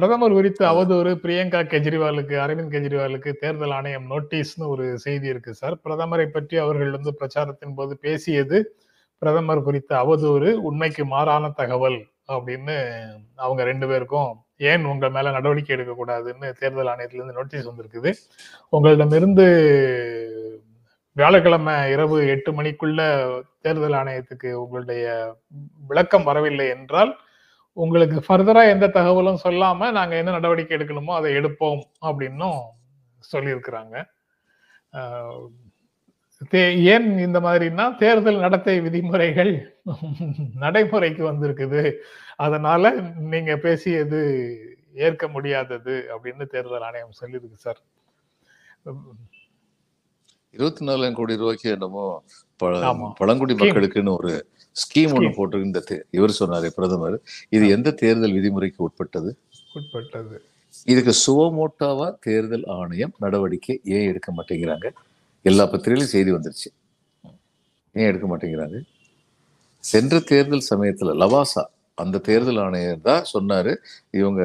[0.00, 5.76] பிரதமர் குறித்து அவதூறு பிரியங்கா கெஜ்ரிவாலுக்கு அரவிந்த் கெஜ்ரிவாலுக்கு தேர்தல் ஆணையம் நோட்டீஸ்னு ஒரு செய்தி இருக்கு சார்.
[5.84, 8.58] பிரதமரை பற்றி அவர்கள் வந்து பிரச்சாரத்தின் போது பேசியது
[9.18, 12.76] பிரதமர் குறித்த அவதூறு உண்மைக்கு மாறான தகவல் அப்படின்னு
[13.36, 18.12] அவங்க ரெண்டு பேருக்கும் ஏன் உங்க மேல நடவடிக்கை எடுக்க கூடாதுன்னு தேர்தல் ஆணையத்திலிருந்து நோட்டீஸ் வந்திருக்குது.
[18.68, 19.46] உங்களிடமிருந்து
[21.16, 23.00] வியாழக்கிழமை இரவு எட்டு மணிக்குள்ள
[23.60, 25.34] தேர்தல் ஆணையத்துக்கு உங்களுடைய
[25.88, 27.12] விளக்கம் வரவில்லை என்றால்
[27.76, 32.60] உங்களுக்கு ஃபர்தரா எந்த தகவலும் சொல்லாம நாங்க என்ன நடவடிக்கை எடுக்கணுமோ அதை எடுப்போம் அப்படின்னும்
[33.24, 33.96] சொல்லியிருக்கிறாங்க
[36.86, 39.52] ஏன் இந்த மாதிரினா தேர்தல் நடத்தை விதிமுறைகள்
[40.58, 41.82] நடைமுறைக்கு வந்திருக்குது
[42.36, 42.92] அதனால
[43.32, 44.20] நீங்க பேசியது
[44.98, 47.80] ஏற்க முடியாதது அப்படின்னு தேர்தல் ஆணையம் சொல்லியிருக்கு சார்
[50.54, 52.06] இருபத்தி நாலாயிரம் கோடி ரூபாய்க்கு என்னமோ.
[53.20, 53.54] பழங்குடி.
[53.54, 54.32] மக்களுக்குன்னு ஒரு
[54.76, 55.34] ஸ்கீம் Scheme.
[55.34, 59.36] போட்டு இந்த இவர் சொன்னாரு பிரதமர் இது எந்த தேர்தல் விதிமுறைக்கு உட்பட்டது?
[59.74, 60.42] உட்பட்டது.
[60.84, 64.88] இதுக்கு சுவமோட்டாவா தேர்தல் ஆணையம் நடவடிக்கை ஏன் எடுக்க மாட்டேங்கிறாங்க?
[65.42, 66.70] எல்லா பத்திரிகையிலும் செய்தி வந்துருச்சு.
[67.92, 68.80] ஏன் எடுக்க மாட்டேங்கிறாங்க?
[69.78, 73.76] சென்ற தேர்தல் சமயத்துல லவாசா அந்த தேர்தல் ஆணையர் தான் சொன்னாரு
[74.10, 74.42] இவங்க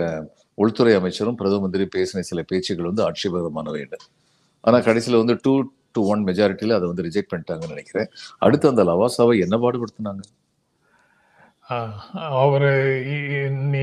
[0.53, 3.97] உள்துறை அமைச்சரும் பிரதம மந்திரி பேசின சில பேச்சுகள் வந்து ஆட்சேபகரமானவை என்று.
[4.61, 8.09] ஆனா கடைசியில வந்து டூ டு ஒன் மெஜாரிட்டியில அதை வந்து ரிஜெக்ட் பண்ணிட்டாங்கன்னு நினைக்கிறேன்.
[8.45, 10.23] அடுத்து அந்த லவாசாவை என்ன பாடுபடுத்தினாங்க?
[12.39, 12.65] அவர்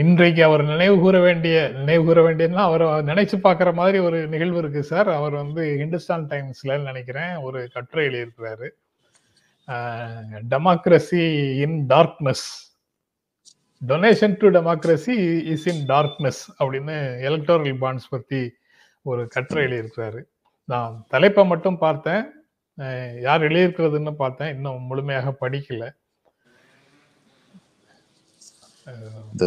[0.00, 4.82] இன்றைக்கு அவர் நினைவு கூற வேண்டிய நினைவு கூற வேண்டியதுன்னா அவர் நினைச்சு பார்க்குற மாதிரி ஒரு நிகழ்வு இருக்கு
[4.90, 5.08] சார்.
[5.18, 8.68] அவர் வந்து ஹிந்துஸ்தான் டைம்ஸ்ல நினைக்கிறேன் ஒரு கட்டுரை எழுதியிருக்கிறாரு
[10.52, 11.24] democracy
[11.64, 12.46] in darkness
[13.82, 15.16] donation to democracy
[15.52, 16.96] is in darkness அப்படின்னு
[17.28, 18.40] எலக்டோரல் பாண்ட்ஸ் பத்தி
[19.06, 20.20] ஒரு கட்டுரை எழுதியிருக்கிறாரு
[20.70, 22.24] நான் தலைப்பை மட்டும் பார்த்தேன்.
[23.26, 24.54] யார் எழுதியிருக்கிறதுன்னு பார்த்தேன்.
[24.54, 25.84] இன்னும் முழுமையாக படிக்கல.
[29.32, 29.46] இந்த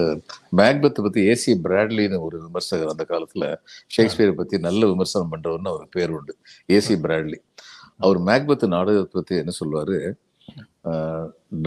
[0.60, 3.46] மேக்பத்தை பத்தி ஏசி பிராட்லின்னு ஒரு விமர்சகர் அந்த காலத்துல
[3.96, 6.34] ஷேக்ஸ்பியரை பத்தி நல்ல விமர்சனம் பண்றவர்னு அவர் பேர் உண்டு.
[6.68, 7.40] AC Bradley.
[7.98, 10.00] அவர் மேக்பத் நாடகத்தை பத்தி என்ன சொல்லுவாரு?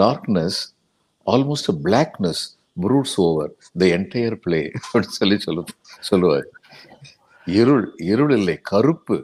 [0.03, 0.61] Darkness
[1.27, 2.45] almost blackness
[2.83, 5.65] broods over the entire play அப்படின்னு சொல்லி சொல்லு
[6.11, 6.49] சொல்லுவார்.
[7.47, 9.17] இருள் இருள் இல்லை கருப்பு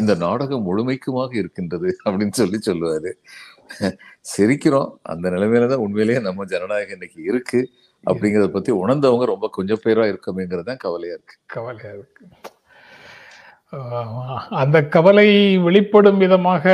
[0.00, 3.10] இந்த நாடகம் முழுமைக்குமாக இருக்கின்றது அப்படின்னு சொல்லி சொல்லுவாரு.
[4.32, 4.90] சிரிக்கிறோம்.
[5.12, 7.60] அந்த நிலைமையில தான் உண்மையிலேயே நம்ம ஜனநாயகம் இன்னைக்கு இருக்கு
[8.04, 11.36] அப்படிங்கறத பத்தி உணர்ந்தவங்க ரொம்ப கொஞ்சம் பேரா இருக்கமேங்கிறது தான் கவலையா இருக்கு.
[11.56, 12.24] கவலையா இருக்கு.
[14.62, 15.28] அந்த கவலை
[15.66, 16.64] வெளிப்படும் விதமாக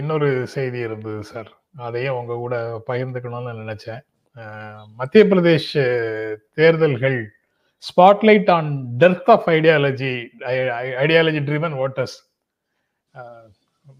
[0.00, 1.50] இன்னொரு செய்தி இருந்தது சார்.
[1.86, 2.56] அதையும் உங்க கூட
[2.90, 4.02] பகிர்ந்துக்கணும்னு நினைச்சேன்.
[5.00, 5.72] மத்திய பிரதேஷ்
[6.58, 7.18] தேர்தல்கள்
[7.88, 8.70] spotlight on
[9.02, 10.12] dearth of ideology
[11.02, 12.16] ideology driven voters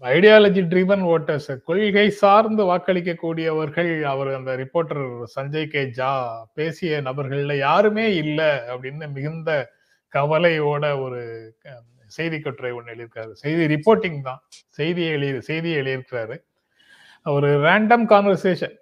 [0.03, 5.03] ideology driven voters கொள்கை சார்ந்து வாக்களிக்கக்கூடியவர்கள் அவர் அந்த ரிப்போர்ட்டர்
[5.35, 6.11] சஞ்சய் கே ஜா
[6.57, 9.51] பேசிய நபர்கள்ல யாருமே இல்லை அப்படின்னு மிகுந்த
[10.13, 11.21] கவலையோட ஒரு
[12.17, 13.31] செய்தி கட்டுரை ஒன்று எழுதியிருக்காரு.
[13.43, 14.41] செய்தி ரிப்போர்ட்டிங் தான்.
[14.79, 16.35] செய்தியை எழுதி செய்தியை எழுதியிருக்கிறாரு.
[17.25, 18.75] ஒரு ரேண்டம் கான்வர்சேஷன்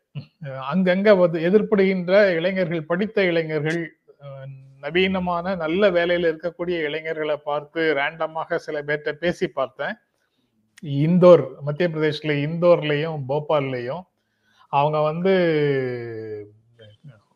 [0.72, 3.80] அங்கங்க வந்து எதிர்ப்படுகின்ற இளைஞர்கள் படித்த இளைஞர்கள்
[4.84, 9.96] நவீனமான நல்ல வேலையில இருக்கக்கூடிய இளைஞர்களை பார்த்து ரேண்டமாக சில பேர்கிட்ட பேசி பார்த்தேன்.
[10.86, 14.04] இந்தோர் மத்திய பிரதேஷ்ல இந்தோர்லயும் போபால்லையும்
[14.74, 15.34] அவங்க வந்து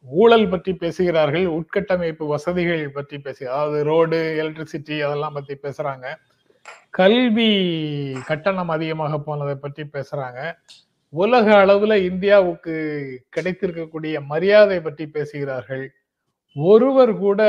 [0.06, 6.06] ஊழல் பற்றி பேசுகிறார்கள் உட்கட்டமைப்பு வசதிகள் பற்றி பேசி அதாவது ரோடு எலக்ட்ரிசிட்டி அதெல்லாம் பத்தி பேசுறாங்க.
[6.90, 7.50] கல்வி
[8.28, 10.40] கட்டணம் அதிகமாக போனதை பற்றி பேசுறாங்க.
[11.14, 12.74] உலக அளவுல இந்தியாவுக்கு
[13.38, 15.86] கிடைத்திருக்கக்கூடிய மரியாதை பற்றி பேசுகிறார்கள்.
[16.56, 17.42] ஒருவர் கூட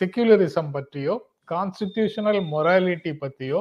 [0.00, 1.14] செக்யூலரிசம் பற்றியோ
[1.48, 3.60] கான்ஸ்டிடியூஷனல் மொராலிட்டி பற்றியோ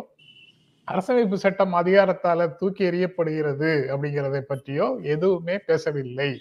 [0.89, 6.32] அரசமைப்பு சட்டம் அதிகாரத்தால தூக்கி எறியப்படுகிறது அப்படிங்கிறதை பற்றியோ எதுவுமே பேசவில்லை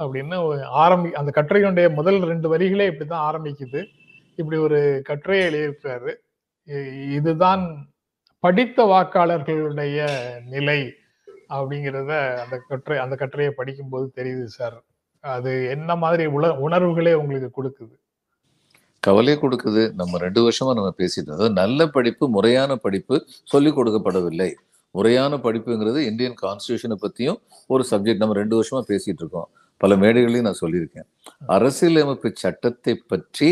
[0.00, 0.36] அப்படின்னு
[0.84, 3.82] ஆரம்பி அந்த கட்டுரையினுடைய முதல் ரெண்டு வரிகளே இப்படிதான் ஆரம்பிக்குது.
[4.36, 6.12] இப்படி ஒரு கட்டுரையை எழுதியிருக்கிறாரு.
[7.18, 7.62] இதுதான்
[8.44, 10.00] படித்த வாக்காளர்களுடைய
[10.54, 10.80] நிலை
[11.48, 12.10] அப்படிங்கிறத
[12.42, 14.76] அந்த கட்டுரை அந்த கட்டுரையை படிக்கும்போது தெரியுது சார்.
[15.24, 16.26] அது என்ன மாதிரி
[16.66, 17.94] உணர்வுகளே உங்களுக்கு கொடுக்குது.
[19.02, 21.56] கவலையை கொடுக்குது நம்ம ரெண்டு வருஷமா நம்ம பேசிட்டு இருந்தோம்.
[21.62, 23.16] நல்ல படிப்பு முறையான படிப்பு
[23.52, 24.50] சொல்லிக் கொடுக்கப்படவில்லை
[24.94, 27.38] முறையான படிப்புங்கிறது இந்தியன் கான்ஸ்டியூஷனை பத்தியும்
[27.74, 29.48] ஒரு சப்ஜெக்ட் நம்ம ரெண்டு வருஷமா பேசிட்டு இருக்கோம்
[29.80, 31.06] பல மேடைகளையும் நான் சொல்லியிருக்கேன்
[31.56, 33.50] அரசியலமைப்பு சட்டத்தை பற்றி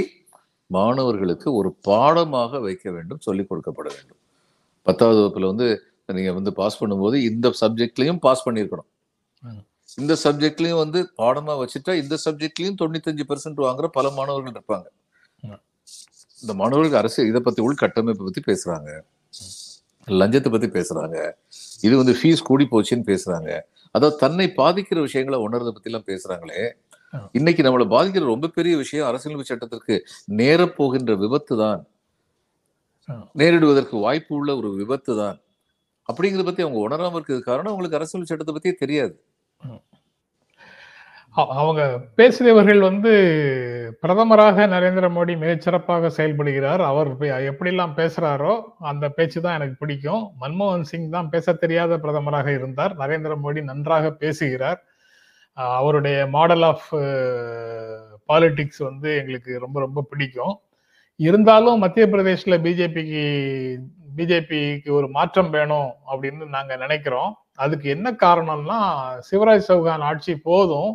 [0.71, 4.21] மாணவர்களுக்கு ஒரு பாடமாக வைக்க வேண்டும் சொல்லிக் கொடுக்கப்பட வேண்டும்
[4.87, 5.67] பத்தாவது வகுப்புல வந்து
[6.17, 8.89] நீங்க வந்து பாஸ் பண்ணும்போது இந்த சப்ஜெக்ட்லயும் பாஸ் பண்ணியிருக்கணும்.
[10.03, 14.87] இந்த சப்ஜெக்ட்லயும் வந்து பாடமா வச்சுட்டா இந்த சப்ஜெக்ட்லயும் தொண்ணூத்தஞ்சு பெர்சன்ட் வாங்குற பல மாணவர்கள் இருப்பாங்க.
[16.43, 18.91] இந்த மாணவர்களுக்கு அரசு இதை பத்தி உள்கட்டமைப்பை பத்தி பேசுறாங்க.
[20.09, 21.19] லஞ்சத்தை பத்தி பேசுறாங்க.
[21.87, 23.51] இது வந்து ஃபீஸ் கூடி போச்சுன்னு பேசுறாங்க.
[23.95, 26.63] அதாவது தன்னை பாதிக்கிற விஷயங்களை உணர்றத பத்தி எல்லாம் பேசுறாங்களே.
[27.39, 29.97] இன்னைக்கு நம்மளை பாதிக்கிற ரொம்ப பெரிய விஷயம் அரசியலமைப்பு சட்டத்திற்கு
[30.41, 31.81] நேரப் போகின்ற விபத்து தான்.
[33.41, 35.37] நேரிடுவதற்கு வாய்ப்பு உள்ள ஒரு விபத்து தான்.
[36.09, 39.15] அப்படிங்கிறத பத்தி அவங்க உணராம இருக்கிறது காரணம் அவங்களுக்கு அரசியல் சட்டத்தை பத்தியே தெரியாது.
[41.35, 41.83] அவங்க
[42.18, 43.12] பேசியவர்கள் வந்து
[44.03, 46.83] பிரதமராக நரேந்திர மோடி மிகச்சிறப்பாக செயல்படுகிறார்.
[46.90, 47.09] அவர்
[47.51, 50.23] எப்படிலாம் பேசுறாரோ அந்த பேச்சு தான் எனக்கு பிடிக்கும்.
[50.42, 52.92] மன்மோகன் சிங் தான் பேச தெரியாத பிரதமராக இருந்தார்.
[53.03, 54.81] நரேந்திர மோடி நன்றாக பேசுகிறார்.
[55.79, 56.88] அவருடைய மாடல் ஆஃப்
[58.31, 60.55] பாலிட்டிக்ஸ் வந்து எங்களுக்கு ரொம்ப ரொம்ப பிடிக்கும்.
[61.20, 63.25] இருந்தாலும் மத்திய பிரதேசில் பிஜேபிக்கு
[64.18, 67.33] பிஜேபிக்கு ஒரு மாற்றம் வேணும் அப்படின்னு நாங்கள் நினைக்கிறோம்.
[67.64, 68.79] அதுக்கு என்ன காரணம்னா
[69.31, 70.92] சிவராஜ் சௌகான் ஆட்சி போதும்.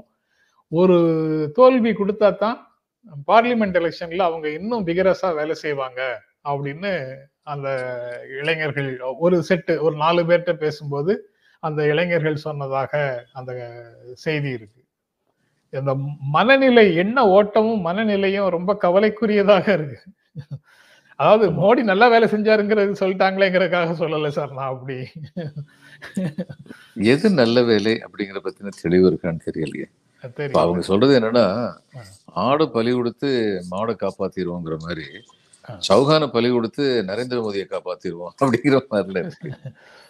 [0.72, 0.98] ஒரு
[1.58, 2.58] தோல்வி கொடுத்தா தான்
[3.30, 6.02] பார்லிமெண்ட் எலெக்ஷன்ல அவங்க இன்னும் பிகரஸா வேலை செய்வாங்க
[6.50, 6.92] அப்படின்னு
[7.54, 7.68] அந்த
[8.40, 8.90] இளைஞர்கள்
[9.26, 11.14] ஒரு செட்டு ஒரு நாலு பேர்கிட்ட பேசும்போது
[11.64, 12.92] அந்த இளைஞர்கள் சொன்னதாக
[13.40, 13.52] அந்த
[14.26, 14.82] செய்தி இருக்கு.
[15.74, 15.92] இந்த
[16.36, 20.00] மனநிலை என்ன ஓட்டமும் மனநிலையும் ரொம்ப கவலைக்குரியதாக இருக்கு.
[21.20, 24.98] அதாவது மோடி நல்லா வேலை செஞ்சாருங்கிறது சொல்லிட்டாங்களேங்கிறதுக்காக சொல்லல சார் நான் அப்படி.
[27.14, 29.88] எது நல்ல வேலை அப்படிங்கிற பத்தின தெளிவு இருக்கான்னு தெரியலையே.
[30.24, 31.46] இப்ப அவங்க சொல்றது என்னன்னா
[32.26, 33.30] ஆடு பலி கொடுத்து
[33.72, 35.06] மாடை காப்பாத்திடுவோங்கிற மாதிரி.
[35.88, 39.52] சௌகான பலி கொடுத்து நரேந்திர மோடியை காப்பாத்திடுவோம் அப்படிங்கிற மாதிரில இருக்கு.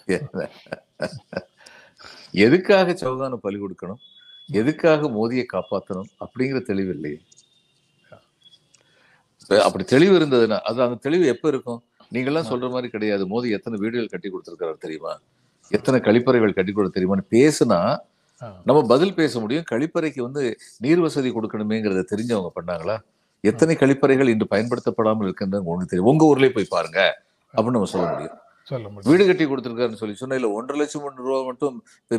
[2.31, 4.01] எதுக்காக சௌகான பலி கொடுக்கணும்?
[4.49, 6.09] எதுக்காக மோதியை காப்பாத்தணும்?
[6.19, 7.19] அப்படிங்கிற தெளிவு இல்லையே.
[9.49, 11.83] அப்படி தெளிவு இருந்ததுன்னா அது அந்த தெளிவு எப்ப இருக்கும்?
[12.13, 13.27] நீங்கெல்லாம் சொல்ற மாதிரி கிடையாது.
[13.27, 15.19] மோதி எத்தனை வீடுகள் கட்டி கொடுத்திருக்காரு தெரியுமா?
[15.69, 17.97] எத்தனை கழிப்பறைகள் கட்டி கொடுத்து தெரியுமான்னு பேசுனா.
[18.67, 19.65] நம்ம பதில் பேச முடியும்.
[19.71, 20.43] கழிப்பறைக்கு வந்து
[20.78, 22.97] நீர் வசதி கொடுக்கணுமேங்கிறத தெரிஞ்சவங்க பண்ணாங்களா?
[23.43, 26.10] எத்தனை கழிப்பறைகள் இன்று பயன்படுத்தப்படாமல் இருக்கின்றது ஒண்ணு தெரியும்.
[26.12, 26.99] உங்க ஊர்லயே போய் பாருங்க
[27.54, 28.38] அப்படின்னு நம்ம சொல்ல முடியும்.
[29.10, 31.75] வீடு கட்டி கொடுத்துருக்காருன்னு சொல்லி சொன்னா இல்ல ஒன்றரை லட்சம் ரூபா மட்டும்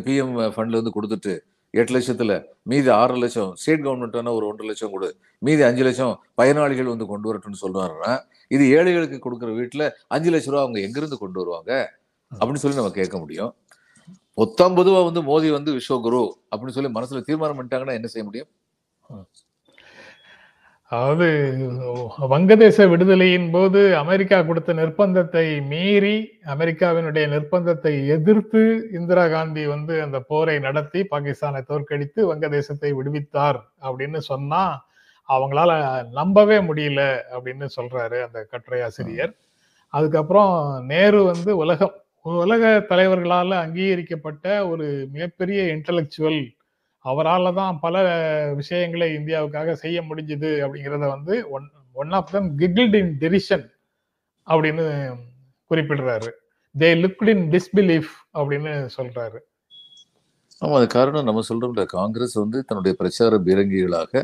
[0.07, 1.35] பிஎம் ஃபண்ட்ல இருந்து கொடுத்துட்டு
[1.75, 5.09] எட்டு லட்சத்துல மீதி ஆறு லட்சம் ஸ்டேட் கவர்மெண்ட் ஒரு ஒன்றரை லட்சம் கொடு.
[5.39, 8.13] மீதி அஞ்சு லட்சம் பயனாளிகள் வந்து கொண்டு வரட்டும்னு சொல்றாருன்னா
[8.51, 11.73] இது ஏழைகளுக்கு கொடுக்குற வீட்டுல அஞ்சு லட்ச ரூபா அவங்க எங்கிருந்து கொண்டு வருவாங்க?
[12.33, 13.53] அப்படின்னு சொல்லி நம்ம கேட்க முடியும்.
[14.39, 18.51] பொத்தாம் பொதுவா வந்து மோடி வந்து விஸ்வகுரு அப்படின்னு சொல்லி மனசுல தீர்மானம் பண்ணிட்டாங்கன்னா என்ன செய்ய முடியும்?
[20.93, 21.27] அதாவது
[22.33, 26.17] வங்கதேச விடுதலையின் போது அமெரிக்கா கொடுத்த நிர்பந்தத்தை மீறி
[26.55, 28.63] அமெரிக்காவினுடைய நிர்பந்தத்தை எதிர்த்து
[28.99, 34.63] இந்திரா காந்தி வந்து அந்த போரை நடத்தி பாகிஸ்தானை தோற்கடித்து வங்கதேசத்தை விடுவித்தார் அப்படின்னு சொன்னா
[35.29, 35.73] அவங்களால
[36.19, 37.03] நம்பவே முடியல
[37.35, 39.33] அப்படின்னு சொல்றாரு அந்த கட்டுரை ஆசிரியர்.
[39.95, 40.53] அதுக்கப்புறம்
[40.93, 46.41] நேரு வந்து உலகம் உலக தலைவர்களால் அங்கீகரிக்கப்பட்ட ஒரு மிகப்பெரிய இன்டலெக்சுவல்
[46.99, 48.03] அவரால் தான் பல
[48.55, 53.65] விஷயங்களை இந்தியாவுக்காக செய்ய முடிஞ்சது அப்படிங்கிறத வந்து one one of them giggled in derision
[54.47, 54.85] அப்படின்னு
[55.71, 56.31] குறிப்பிடுறாரு.
[56.79, 59.39] தே லுக்ட் இன் டிஸ்பிலீஃப் அப்படின்னு சொல்றாரு.
[60.59, 64.23] ஆமாம் அது காரணம் நம்ம சொல்கிறோம்ல காங்கிரஸ் வந்து தன்னுடைய பிரச்சார பீரங்கிகளாக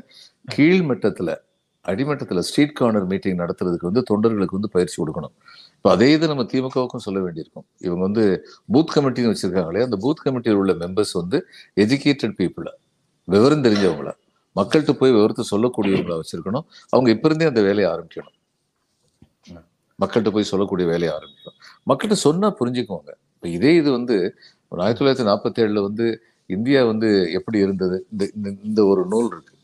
[0.56, 1.34] கீழ்மட்டத்தில்
[1.84, 5.34] அடிமட்டத்தில் ஸ்ட்ரீட் கார்னர் மீட்டிங் நடத்துறதுக்கு வந்து தொண்டர்களுக்கு வந்து பயிற்சி கொடுக்கணும்.
[5.76, 7.64] இப்போ அதே இது நம்ம திமுகவுக்கும் சொல்ல வேண்டியிருக்கும்.
[7.78, 12.70] இவங்க வந்து பூத் கமிட்டின்னு வச்சிருக்காங்களே அந்த பூத் கமிட்டியில் உள்ள மெம்பர்ஸ் வந்து எஜுகேட்டட் பீப்புள
[13.24, 14.12] விவரம் தெரிஞ்சவங்கள?
[14.56, 16.64] மக்கள்கிட்ட போய் விவரத்தை சொல்லக்கூடியவங்களா வச்சிருக்கணும்.
[16.88, 18.34] அவங்க இப்ப இருந்தே அந்த வேலையை ஆரம்பிக்கணும்.
[20.04, 21.88] மக்கள்கிட்ட போய் சொல்லக்கூடிய வேலையை ஆரம்பிக்கணும்.
[21.88, 23.10] மக்கள்கிட்ட சொன்னா புரிஞ்சுக்குவாங்க.
[23.34, 28.06] இப்போ இதே இது வந்து ஆயிரத்தி தொள்ளாயிரத்தி நாற்பத்தி ஏழுல வந்து இந்தியா வந்து எப்படி இருந்தது?
[28.12, 29.54] இந்த இந்த- இந்த ஒரு நூல் இருக்கு.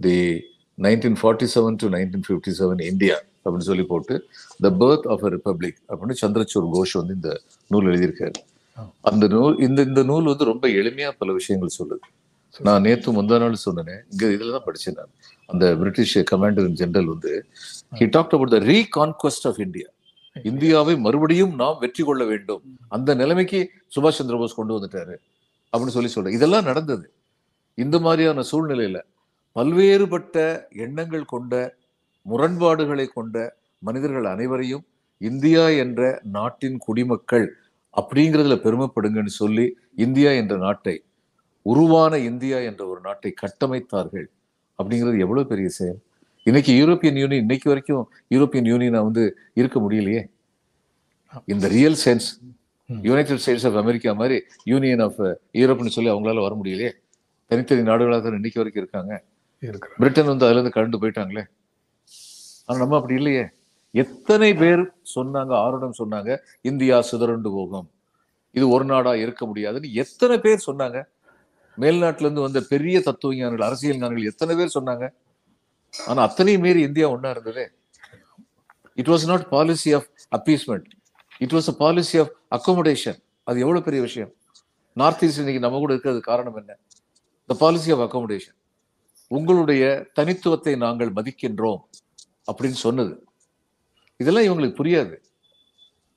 [0.00, 0.42] The
[0.80, 4.14] nineteen forty seven to nineteen fifty seven India அப்படின்னு சொல்லி போட்டு
[4.60, 8.38] the birth of a republic அப்படின்னு சந்திரசூர் கோஷ் வந்து இந்த நூல் எழுதியிருக்காரு.
[9.00, 12.06] அந்த நூல் இந்த இந்த நூல் வந்து ரொம்ப எளிமையா பல விஷயங்கள் சொல்லுது.
[12.60, 15.12] நான் நேத்து முந்தா நாள் சொன்னேன் இங்க இதுல தான் படிச்சேன் நான்.
[15.46, 17.32] அந்த பிரிட்டிஷ் கமாண்டர் ஜெனரல் வந்து
[18.00, 19.88] he talked about the reconquest of India
[20.36, 22.62] இந்தியாவை மறுபடியும் நாம் வெற்றி கொள்ள வேண்டும்.
[22.88, 23.60] அந்த நிலைமைக்கு
[23.96, 25.16] சுபாஷ் சந்திர போஸ் கொண்டு வந்துட்டாரு
[25.72, 27.06] அப்படின்னு சொல்லி சொல்றேன் இதெல்லாம் நடந்தது.
[27.78, 28.98] இந்த மாதிரியான சூழ்நிலையில
[29.56, 31.54] பல்வேறுபட்ட எண்ணங்கள் கொண்ட
[32.26, 33.36] முரண்பாடுகளை கொண்ட
[33.78, 34.84] மனிதர்கள் அனைவரையும்
[35.18, 37.46] இந்தியா என்ற நாட்டின் குடிமக்கள்
[37.96, 41.02] அப்படிங்கிறதுல பெருமைப்படுங்கன்னு சொல்லி இந்தியா என்ற நாட்டை
[41.62, 44.26] உருவான இந்தியா என்ற ஒரு நாட்டை கட்டமைத்தார்கள்.
[44.78, 45.98] அப்படிங்கிறது எவ்வளவு பெரிய செயல்?
[46.42, 50.22] இன்னைக்கு யூரோப்பியன் யூனியன் இன்னைக்கு வரைக்கும் யூரோப்பியன் யூனியனை வந்து இருக்க முடியலையே?
[51.46, 52.28] இந்த real sense.
[52.88, 55.20] United States of America மாதிரி யூனியன் ஆஃப்
[55.52, 56.92] யூரோப்னு சொல்லி அவங்களால வர முடியலையே?
[57.46, 59.24] தனித்தனி நாடுகளாக தான் இன்னைக்கு வரைக்கும் இருக்காங்க?
[60.00, 61.44] பிரிட்டன் வந்து அதுலேருந்து கலந்து போயிட்டாங்களே.
[62.66, 63.44] ஆனால் நம்ம அப்படி இல்லையே.
[63.94, 64.82] எத்தனை பேர்
[65.14, 66.30] சொன்னாங்க ஆருடம் சொன்னாங்க
[66.70, 67.88] இந்தியா சிதறண்டு போகும்.
[68.50, 70.98] இது ஒரு நாடா இருக்க முடியாதுன்னு எத்தனை பேர் சொன்னாங்க?
[71.78, 75.04] மேல்நாட்டுல இருந்து வந்த பெரிய தத்துவ ஞானிகள் அரசியல் ஞானிகள் எத்தனை பேர் சொன்னாங்க?
[75.94, 77.64] ஆனா அத்தனையும் மீறி இந்தியா ஒன்றா இருந்ததே.
[78.94, 80.88] It was not policy of appeasement
[81.44, 84.32] it was a policy of accommodation அது எவ்வளவு பெரிய விஷயம்?
[84.96, 86.72] நார்த் ஈஸ்ட் இன்னைக்கு நம்ம கூட இருக்கிறது காரணம் என்ன?
[87.48, 88.56] த பாலிசி ஆஃப் அக்கோமடேஷன்
[89.32, 91.78] உங்களுடைய தனித்துவத்தை நாங்கள் மதிக்கின்றோம்
[92.52, 93.24] அப்படின்னு சொன்னது.
[94.16, 95.16] இதெல்லாம் இவங்களுக்கு புரியாது.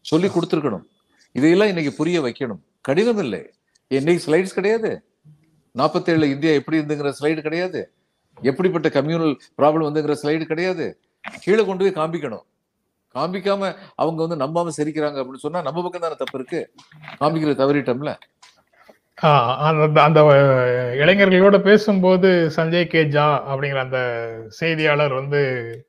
[0.02, 0.84] சொல்லி கொடுத்துருக்கணும்.
[1.32, 2.60] இதையெல்லாம் இன்னைக்கு புரிய வைக்கணும்.
[2.82, 3.54] கடினம் இல்லை.
[3.88, 5.04] இன்னைக்கு ஸ்லைட்ஸ் கிடையாது.
[5.76, 7.94] நாற்பத்தேழுல இந்தியா எப்படி இருந்துங்கிற ஸ்லைடு கிடையாது.
[8.42, 11.00] எப்படிப்பட்ட கம்யூனல் ப்ராப்ளம் வந்துங்கிற ஸ்லைடு கிடையாது.
[11.40, 12.44] கீழே கொண்டு போய் காமிக்கணும்.
[13.16, 16.74] காமிக்காம அவங்க வந்து நம்பாம சிரிக்கிறாங்க அப்படின்னு சொன்னா நம்ம பக்கம் தானே தப்பு இருக்கு?
[17.20, 18.16] காமிக்கிற தவறிட்டோம்ல.
[19.24, 20.20] அந்த அந்த
[21.02, 23.02] இளைஞர்களோட பேசும்போது சஞ்சய் கே.
[23.16, 24.00] ஜா அப்படிங்கிற அந்த
[24.60, 25.42] செய்தியாளர் வந்து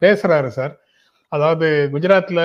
[0.02, 0.74] பேசுறாரு சார்.
[1.32, 2.40] அதாவது குஜராத்ல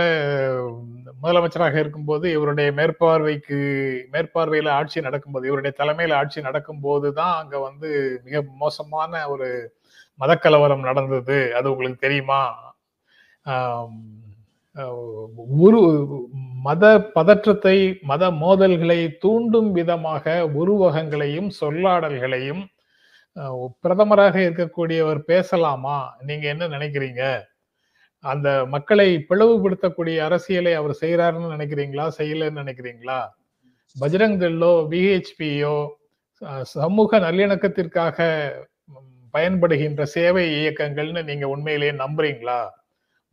[1.23, 3.57] முதலமைச்சராக இருக்கும்போது இவருடைய மேற்பார்வைக்கு
[4.13, 7.89] மேற்பார்வையில ஆட்சி நடக்கும்போது இவருடைய தலைமையில ஆட்சி நடக்கும்போது தான் அங்க வந்து
[8.27, 9.49] மிக மோசமான ஒரு
[10.19, 11.39] மதக்கலவரம் நடந்தது.
[11.59, 12.41] அது உங்களுக்கு தெரியுமா?
[15.65, 16.17] ஒரு உரு
[16.65, 16.83] மத
[17.15, 17.77] பதற்றத்தை
[18.09, 20.25] மத மோதல்களை தூண்டும் விதமாக
[20.61, 22.61] உருவகங்களையும் சொல்லாடல்களையும்
[23.83, 25.97] பிரதமராக இருக்கக்கூடியவர் பேசலாமா?
[26.27, 27.23] நீங்க என்ன நினைக்கிறீங்க?
[28.23, 32.05] அந்த மக்களை பிளவுபடுத்தக்கூடிய அரசியலை அவர் செய்யறாருன்னு நினைக்கிறீங்களா?
[32.19, 33.19] செய்யலன்னு நினைக்கிறீங்களா?
[33.95, 35.77] பஜ்ரங் தள்ளோ விஹெச்பியோ
[36.73, 38.17] சமூக நல்லிணக்கத்திற்காக
[39.33, 42.59] பயன்படுகின்ற சேவை இயக்கங்கள்னு நீங்க உண்மையிலேயே நம்புறீங்களா?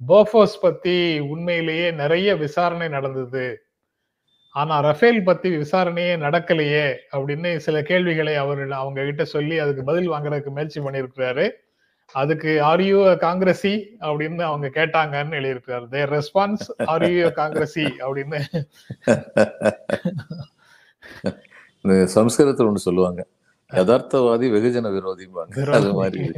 [0.08, 3.60] போஃபோஸ் பத்தி உண்மையிலேயே நிறைய விசாரணை நடந்தது.
[4.50, 10.44] ஆனா ரஃபேல் பத்தி விசாரணையே நடக்கலையே அப்படின்னு சில கேள்விகளை அவர் அவங்க கிட்ட சொல்லி அதுக்கு பதில் வாங்குறதுக்கு
[10.44, 11.50] முயற்சி பண்ணியிருக்கிறாரு.
[12.12, 18.40] அதுக்கு ஆர்யூ காங்கிரசி அப்படின்னு அவங்க கேட்டாங்கன்னு எழுதியிருக்காரு தேர் ரெஸ்பான்ஸ் ஆர்யூ காங்கிரசி அப்படின்னு.
[21.84, 23.26] சம்ஸ்கிருதத்துல ஒண்ணு சொல்லுவாங்க.
[23.72, 25.70] யதார்த்தவாதி வெகுஜன விரோதிம்பாங்க.
[25.70, 26.32] அது மாதிரி.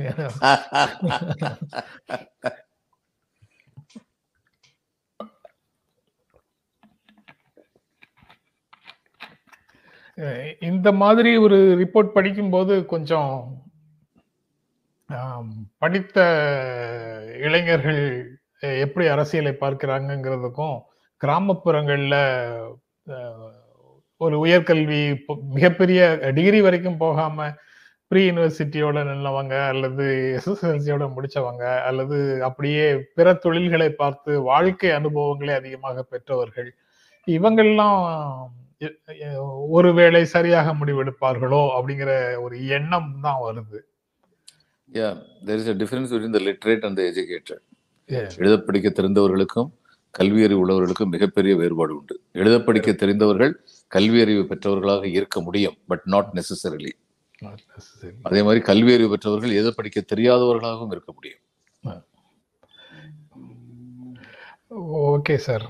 [10.60, 13.32] இந்த மாதிரி ஒரு ரிப்போர்ட் படிக்கும்போது கொஞ்சம்
[15.78, 16.18] படித்த
[17.40, 18.02] இளைஞர்கள்
[18.78, 20.76] எப்படி அரசியலை பார்க்கிறாங்கிறதுக்கும்
[21.20, 22.20] கிராமப்புறங்களில்
[24.20, 25.00] ஒரு உயர்கல்வி
[25.52, 26.00] மிகப்பெரிய
[26.34, 27.48] டிகிரி வரைக்கும் போகாம
[28.10, 30.04] ப்ரீ யூனிவர்சிட்டியோட நின்னவங்க அல்லது
[30.36, 36.70] எஸ்எஸ்எல்சியோட முடிச்சவங்க அல்லது அப்படியே பிற தொழில்களை பார்த்து வாழ்க்கை அனுபவங்களை அதிகமாக பெற்றவர்கள்
[37.26, 38.02] இவங்கெல்லாம்
[39.78, 42.12] ஒருவேளை சரியாக முடிவெடுப்பார்களோ அப்படிங்கிற
[42.44, 43.80] ஒரு எண்ணம் தான் வருது.
[44.88, 45.08] Yeah
[45.48, 47.64] there is a difference between the literate and the educated.
[48.42, 49.70] எழுத படிக்க தெரிந்தவர்களுக்கும்
[50.14, 52.14] கல்வி அறிவு உள்ளவர்களுக்கும் மிகப்பெரிய வேறுபாடு உண்டு.
[52.42, 53.54] எழுத படிக்க தெரிந்தவர்கள்
[53.92, 56.92] கல்வி அறிவு பெற்றவர்களாக இருக்க முடியும் பட் நாட் நெசசரிலி.
[58.28, 61.42] அதே மாதிரி கல்வி அறிவு பெற்றவர்கள் எழுத படிக்க தெரியாதவர்களாகவும் இருக்க முடியும்.
[65.12, 65.66] Okay sir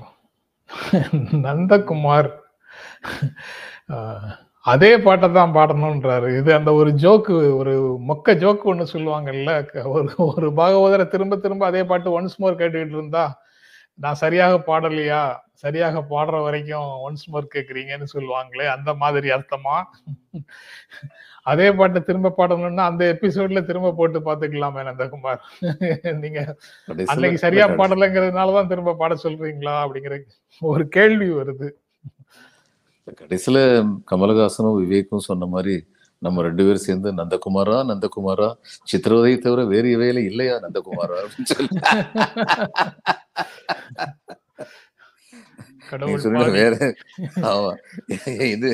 [1.45, 2.29] Nandakumar.
[4.65, 7.73] அதே பாட்டை தான் பாடணுன்றாரு இது அந்த ஒரு ஜோக்கு ஒரு
[8.09, 9.51] மொக்க ஜோக்கு ஒன்று சொல்லுவாங்கல்ல
[9.97, 13.23] ஒரு ஒரு பாகவதரை திரும்ப திரும்ப அதே பாட்டு ஒன்ஸ் மோர் கேட்டுக்கிட்டு இருந்தா
[13.99, 15.21] நான் சரியாக பாடலையா?
[15.63, 19.77] சரியாக பாடுற வரைக்கும் ஒன்ஸ் மோர் கேக்குறீங்கன்னு சொல்லுவாங்களே அந்த மாதிரி அர்த்தமா?
[21.51, 25.41] அதே பாட்டை திரும்ப பாடணும்னா அந்த எபிசோட்ல திரும்ப போட்டு பாத்துக்கலாமே நந்தகுமார்.
[26.23, 26.39] நீங்க
[27.13, 30.17] அன்னைக்கு சரியா பாடலைங்கிறதுனாலதான் திரும்ப பாட சொல்றீங்களா அப்படிங்கிற
[30.61, 31.69] ஒரு கேள்வி வருது.
[33.17, 33.57] கடைசியில
[34.11, 35.75] கமலஹாசனும் விவேக்கும் சொன்ன மாதிரி
[36.21, 38.47] நம்ம ரெண்டு பேரும் சேர்ந்து நந்தகுமாரா நந்தகுமாரா?
[38.83, 41.69] சித்திரவதை தவிர வேறு வேலை இல்லையா நந்தகுமாரா அப்படின்னு சொல்லி.
[46.51, 46.75] வேற
[47.51, 47.71] ஆமா.
[48.53, 48.71] இது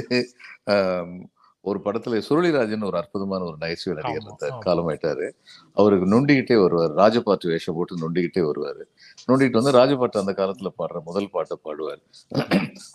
[1.65, 4.63] ஒரு படத்துல சுருளிராஜன் ஒரு அற்புதமான ஒரு நகைச்சுவை நடிகர் இருந்தார்.
[4.65, 5.27] காலமாயிட்டாரு.
[5.73, 8.83] அவருக்கு நொண்டிக்கிட்டே வருவார் ராஜபாட்டு வேஷம் போட்டு நொண்டிக்கிட்டே வருவாரு.
[9.27, 12.01] நொண்டிட்டு வந்து ராஜபாட்டு அந்த காலத்துல பாடுற முதல் பாட்டை பாடுவார்.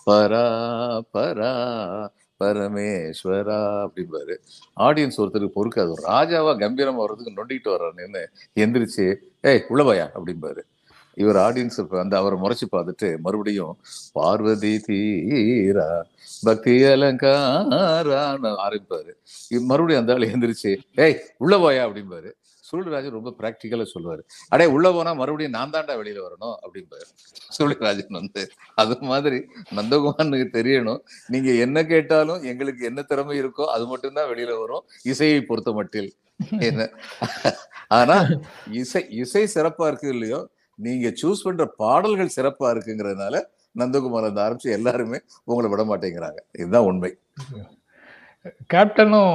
[0.07, 0.47] பரா
[1.15, 1.53] பரா
[2.41, 3.57] பரமேஸ்வரா
[3.87, 4.35] அப்படிம்பாரு.
[4.81, 8.23] ஆடியன்ஸ் ஒருத்தருக்கு பொறுக்காது ராஜாவா கம்பீரமா வர்றதுக்கு நொண்டிக்கிட்டு வர்றான்னு
[8.61, 10.63] எந்திரிச்சு ஏய் உள்ளவாயா அப்படிம்பாரு.
[11.21, 13.75] இவர் ஆடியன்ஸ் அந்த அவரை முறைச்சு பார்த்துட்டு மறுபடியும்
[14.19, 15.89] பார்வதி தீரா
[16.47, 19.13] பக்தி அலங்காரான்னு ஆரம்பிப்பாரு.
[19.55, 20.73] இவ் மறுபடியும் அந்த ஆள் எழுந்திரிச்சு
[21.07, 22.31] ஏய் உள்ளவாயா அப்படிம்பாரு.
[22.69, 24.23] சூழ்ராஜன் ரொம்ப ப்ராக்டிக்கலாக சொல்லுவாரு.
[24.53, 27.07] அடே உள்ள போனா மறுபடியும் நான் தாண்டா வெளியில வரணும் அப்படிம்பாரு.
[27.57, 28.43] சூழ்ராஜன் வந்து
[28.83, 29.39] அது மாதிரி
[29.77, 31.01] நந்தகுமாரனுக்கு தெரியணும்.
[31.35, 34.85] நீங்க என்ன கேட்டாலும் எங்களுக்கு என்ன திறமை இருக்கோ அது மட்டும்தான் வெளியில வரும்.
[35.13, 36.11] இசையை பொறுத்த மட்டில்.
[36.69, 36.83] என்ன?
[37.99, 38.19] ஆனா
[38.83, 40.41] இசை இசை சிறப்பா இருக்கு இல்லையோ
[40.85, 43.43] நீங்க சூஸ் பண்ற பாடல்கள் சிறப்பா இருக்குங்கிறதுனால
[43.81, 46.41] நந்தகுமார் அந்த ஆரம்பிச்சு எல்லாருமே உங்களை விட மாட்டேங்கிறாங்க.
[46.61, 47.11] இதுதான் உண்மை.
[48.73, 49.35] கேப்டனும்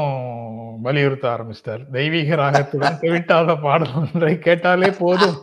[0.85, 1.83] வலியுறுத்த ஆரம்பிச்சிட்டார்.
[1.97, 5.37] தெய்வீக ராகத்துடன் தெவிட்டாத பாடல் ஒன்றை கேட்டாலே போதும்.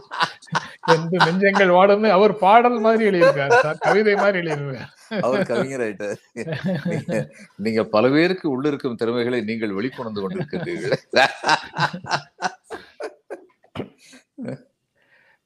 [0.92, 3.78] என்று நெஞ்சங்கள் வாடும்னு அவர் பாடல் மாதிரி எழுதியிருக்காரு சார்.
[3.84, 4.88] கவிதை மாதிரி எழுதியிருக்காரு.
[5.26, 6.18] அவர் கவிஞர் ஆயிட்டார்.
[7.66, 10.98] நீங்க பல பேருக்கு உள்ளிருக்கும் திறமைகளை நீங்கள் வெளிக்கொணர்ந்து கொண்டிருக்கின்றீர்கள்.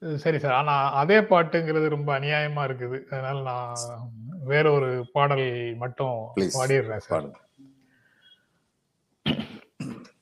[0.02, 3.76] சரி சார் ஆனா அதே பாட்டுங்கிறது ரொம்ப அநியாயமா இருக்குது அதனால நான்
[4.44, 6.18] வேற ஒரு பாடல் மட்டும்.
[6.56, 7.28] பாடிடுறேன் சார்.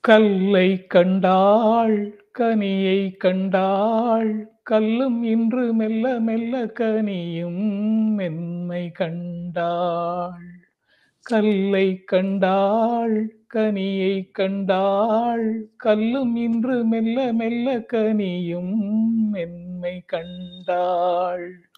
[0.04, 1.96] கல்லை கண்டாள்
[2.38, 4.30] கனியை கண்டாள்
[4.62, 7.64] கல்லும் இன்று மெல்ல மெல்ல கனியும்
[8.16, 10.46] மென்மை கண்டாள்
[11.26, 13.16] கல்லை கண்டாள்
[13.54, 15.70] கனியை கண்டாள்.
[15.76, 18.76] கல்லும் இன்று மெல்ல மெல்ல கனியும்
[19.30, 21.68] மென்மை கண்டாள்.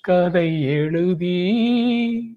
[0.00, 1.58] கதை எழுதி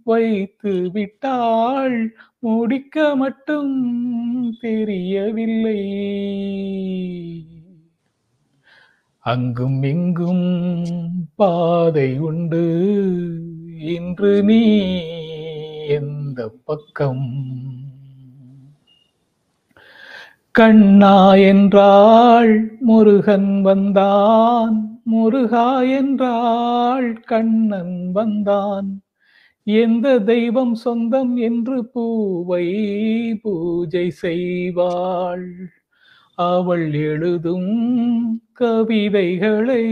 [0.04, 2.15] வைத்து விட்டாள்.
[2.39, 5.89] முடிக்க மட்டும் தெரியவில்லை.
[9.17, 10.95] அங்கும் இங்கும்
[11.36, 12.84] பாதை உண்டு.
[13.80, 14.91] இன்று நீ
[15.88, 17.54] எந்த பக்கம்
[20.60, 25.02] கண்ணா என்றாள் முருகன் வந்தான்.
[25.04, 29.04] முருகா என்றாள் கண்ணன் வந்தான்.
[29.63, 32.68] எந்த தெய்வம் சொந்தம் என்று பூவை
[33.41, 35.52] பூஜை செய்வாள்.
[36.36, 37.74] அவள் எழுதும்
[38.54, 39.86] கவிதைகளை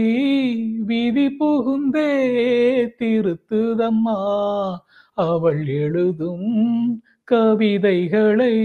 [0.78, 2.12] விதி புகுந்தே
[2.98, 4.20] திருத்துதம்மா.
[5.14, 8.56] அவள் எழுதும் கவிதைகளை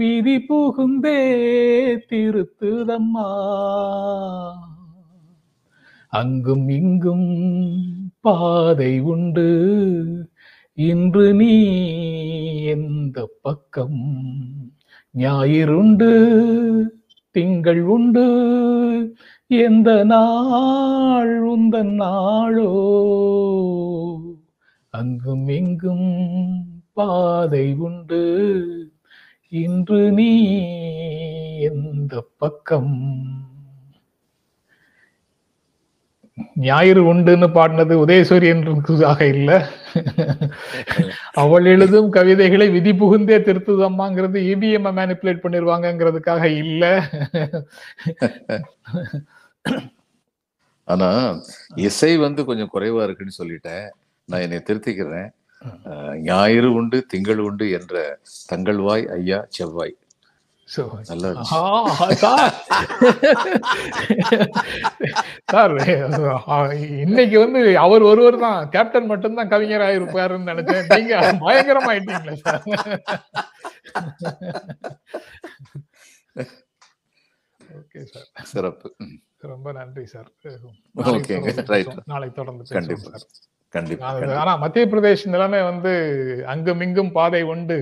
[0.00, 1.36] விதி புகுந்தே
[2.08, 3.28] திருத்துதம்மா.
[6.08, 7.62] அங்கும் இங்கும்
[8.20, 10.30] பாதை உண்டு.
[10.74, 11.74] இன்று நீ
[12.62, 14.30] எந்த பக்கம்?
[15.16, 16.32] ஞாயிறுண்டு
[17.30, 18.26] திங்கள் உண்டு.
[19.46, 22.70] எந்த நாள் உந்தன் நாளோ?
[24.88, 28.79] அங்கும் இங்கும் பாதை உண்டு.
[29.52, 30.32] இன்று நீ
[31.58, 32.92] எந்த பக்கம்?
[36.54, 39.68] ஞாயிறு உண்டுன்னு பாடினது உதயசூரியனுக்காக இல்ல.
[41.32, 46.84] அவள் எழுதும் கவிதைகளை விதி புகுந்தே திருத்துதம்மாங்கிறது இபிஎம் மேனிப்புலேட் பண்ணிருவாங்கங்கிறதுக்காக இல்ல.
[50.84, 51.40] ஆனா
[51.74, 53.88] இசை வந்து கொஞ்சம் குறைவா இருக்குன்னு சொல்லிட்டேன்.
[54.24, 55.30] நான் என்னை திருத்திக்கிறேன்.
[56.16, 59.96] ஞாயிறு உண்டு திங்கள் உண்டு என்ற தங்கள் வாய் ஐயா செவ்வாய்.
[60.66, 62.54] சார்.
[67.00, 68.68] இன்னைக்கு வந்து அவர் ஒருவர் தான்.
[68.68, 70.98] கேப்டன் மட்டும்தான் கவிஞர் ஆயிருப்பாருன்னு நினைச்சேன்.
[70.98, 72.62] நீங்க பயங்கரமாயிட்டீங்களே சார்.
[77.78, 78.28] Okay sir.
[78.42, 78.94] சிறப்பு.
[79.38, 80.30] ரொம்ப நன்றி சார்.
[81.68, 81.98] right.
[82.06, 83.10] நாளைக்கு தொடர்ந்து கண்டிப்பா.
[83.74, 84.08] கண்டிப்பா.
[84.42, 85.92] ஆனா மத்திய பிரதேஷ் நிலைமை வந்து
[86.46, 87.78] அங்கும் இங்கும் பாதை உண்டு.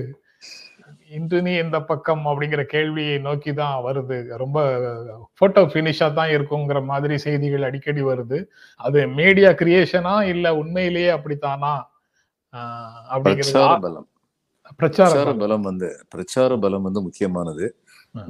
[1.17, 4.17] இன்று நீ எந்த பக்கம் அப்படிங்கிற கேள்வியை நோக்கி தான் வருது.
[4.41, 4.57] ரொம்ப
[5.39, 8.39] போட்டோ பினிஷா தான் இருக்குங்கிற மாதிரி செய்திகள் அடிக்கடி வருது.
[8.79, 11.73] அது மீடியா கிரியேஷனா இல்ல உண்மையிலேயே அப்படித்தானா?
[13.13, 13.53] அப்படிங்கிறது
[14.79, 15.65] பிரச்சார பலம்.
[15.69, 17.65] வந்து பிரச்சார பலம் வந்து முக்கியமானது.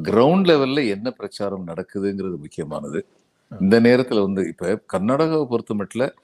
[0.08, 3.00] கிரவுண்ட் லெவல்ல என்ன பிரச்சாரம் நடக்குதுங்கிறது முக்கியமானது.
[3.52, 6.16] இந்த நேரத்துல வந்து இப்ப கர்நாடகாவை பொறுத்த மட்டும்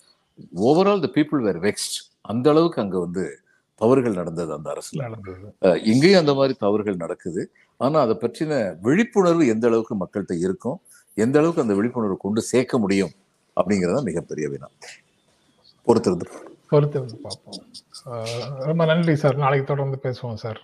[0.56, 3.39] overall the people were vexed அந்த அளவுக்கு அங்க வந்து
[3.76, 5.02] தவறுகள் நடந்தது அந்த அரசுல.
[5.86, 7.52] இங்கேயும் அந்த மாதிரி தவறுகள் நடக்குது.
[7.78, 10.82] ஆனா அதை பற்றின விழிப்புணர்வு எந்த அளவுக்கு மக்கள்கிட்ட இருக்கும்?
[11.13, 13.12] எந்த அளவுக்கு அந்த விழிப்புணர்வு கொண்டு சேர்க்க முடியும்?
[13.62, 14.67] அப்படிங்கறத மிகப்பெரிய வினா.
[15.88, 16.28] பொறுத்திருந்து
[16.69, 17.60] பொறுத்து வந்து பார்ப்போம்
[18.69, 19.36] ரொம்ப நன்றி சார்.
[19.36, 20.60] நாளைக்கு தொடர்ந்து பேசுவோம் சார்.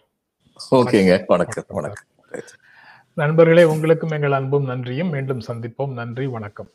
[0.72, 1.24] ஓகேங்க.
[1.28, 1.66] வணக்கம்.
[1.68, 2.06] வணக்கம்.
[3.14, 5.10] நண்பர்களே உங்களுக்கும் எங்கள் அன்பும் நன்றியும்.
[5.10, 5.94] மீண்டும் சந்திப்போம்.
[5.94, 6.28] நன்றி.
[6.28, 6.72] வணக்கம்.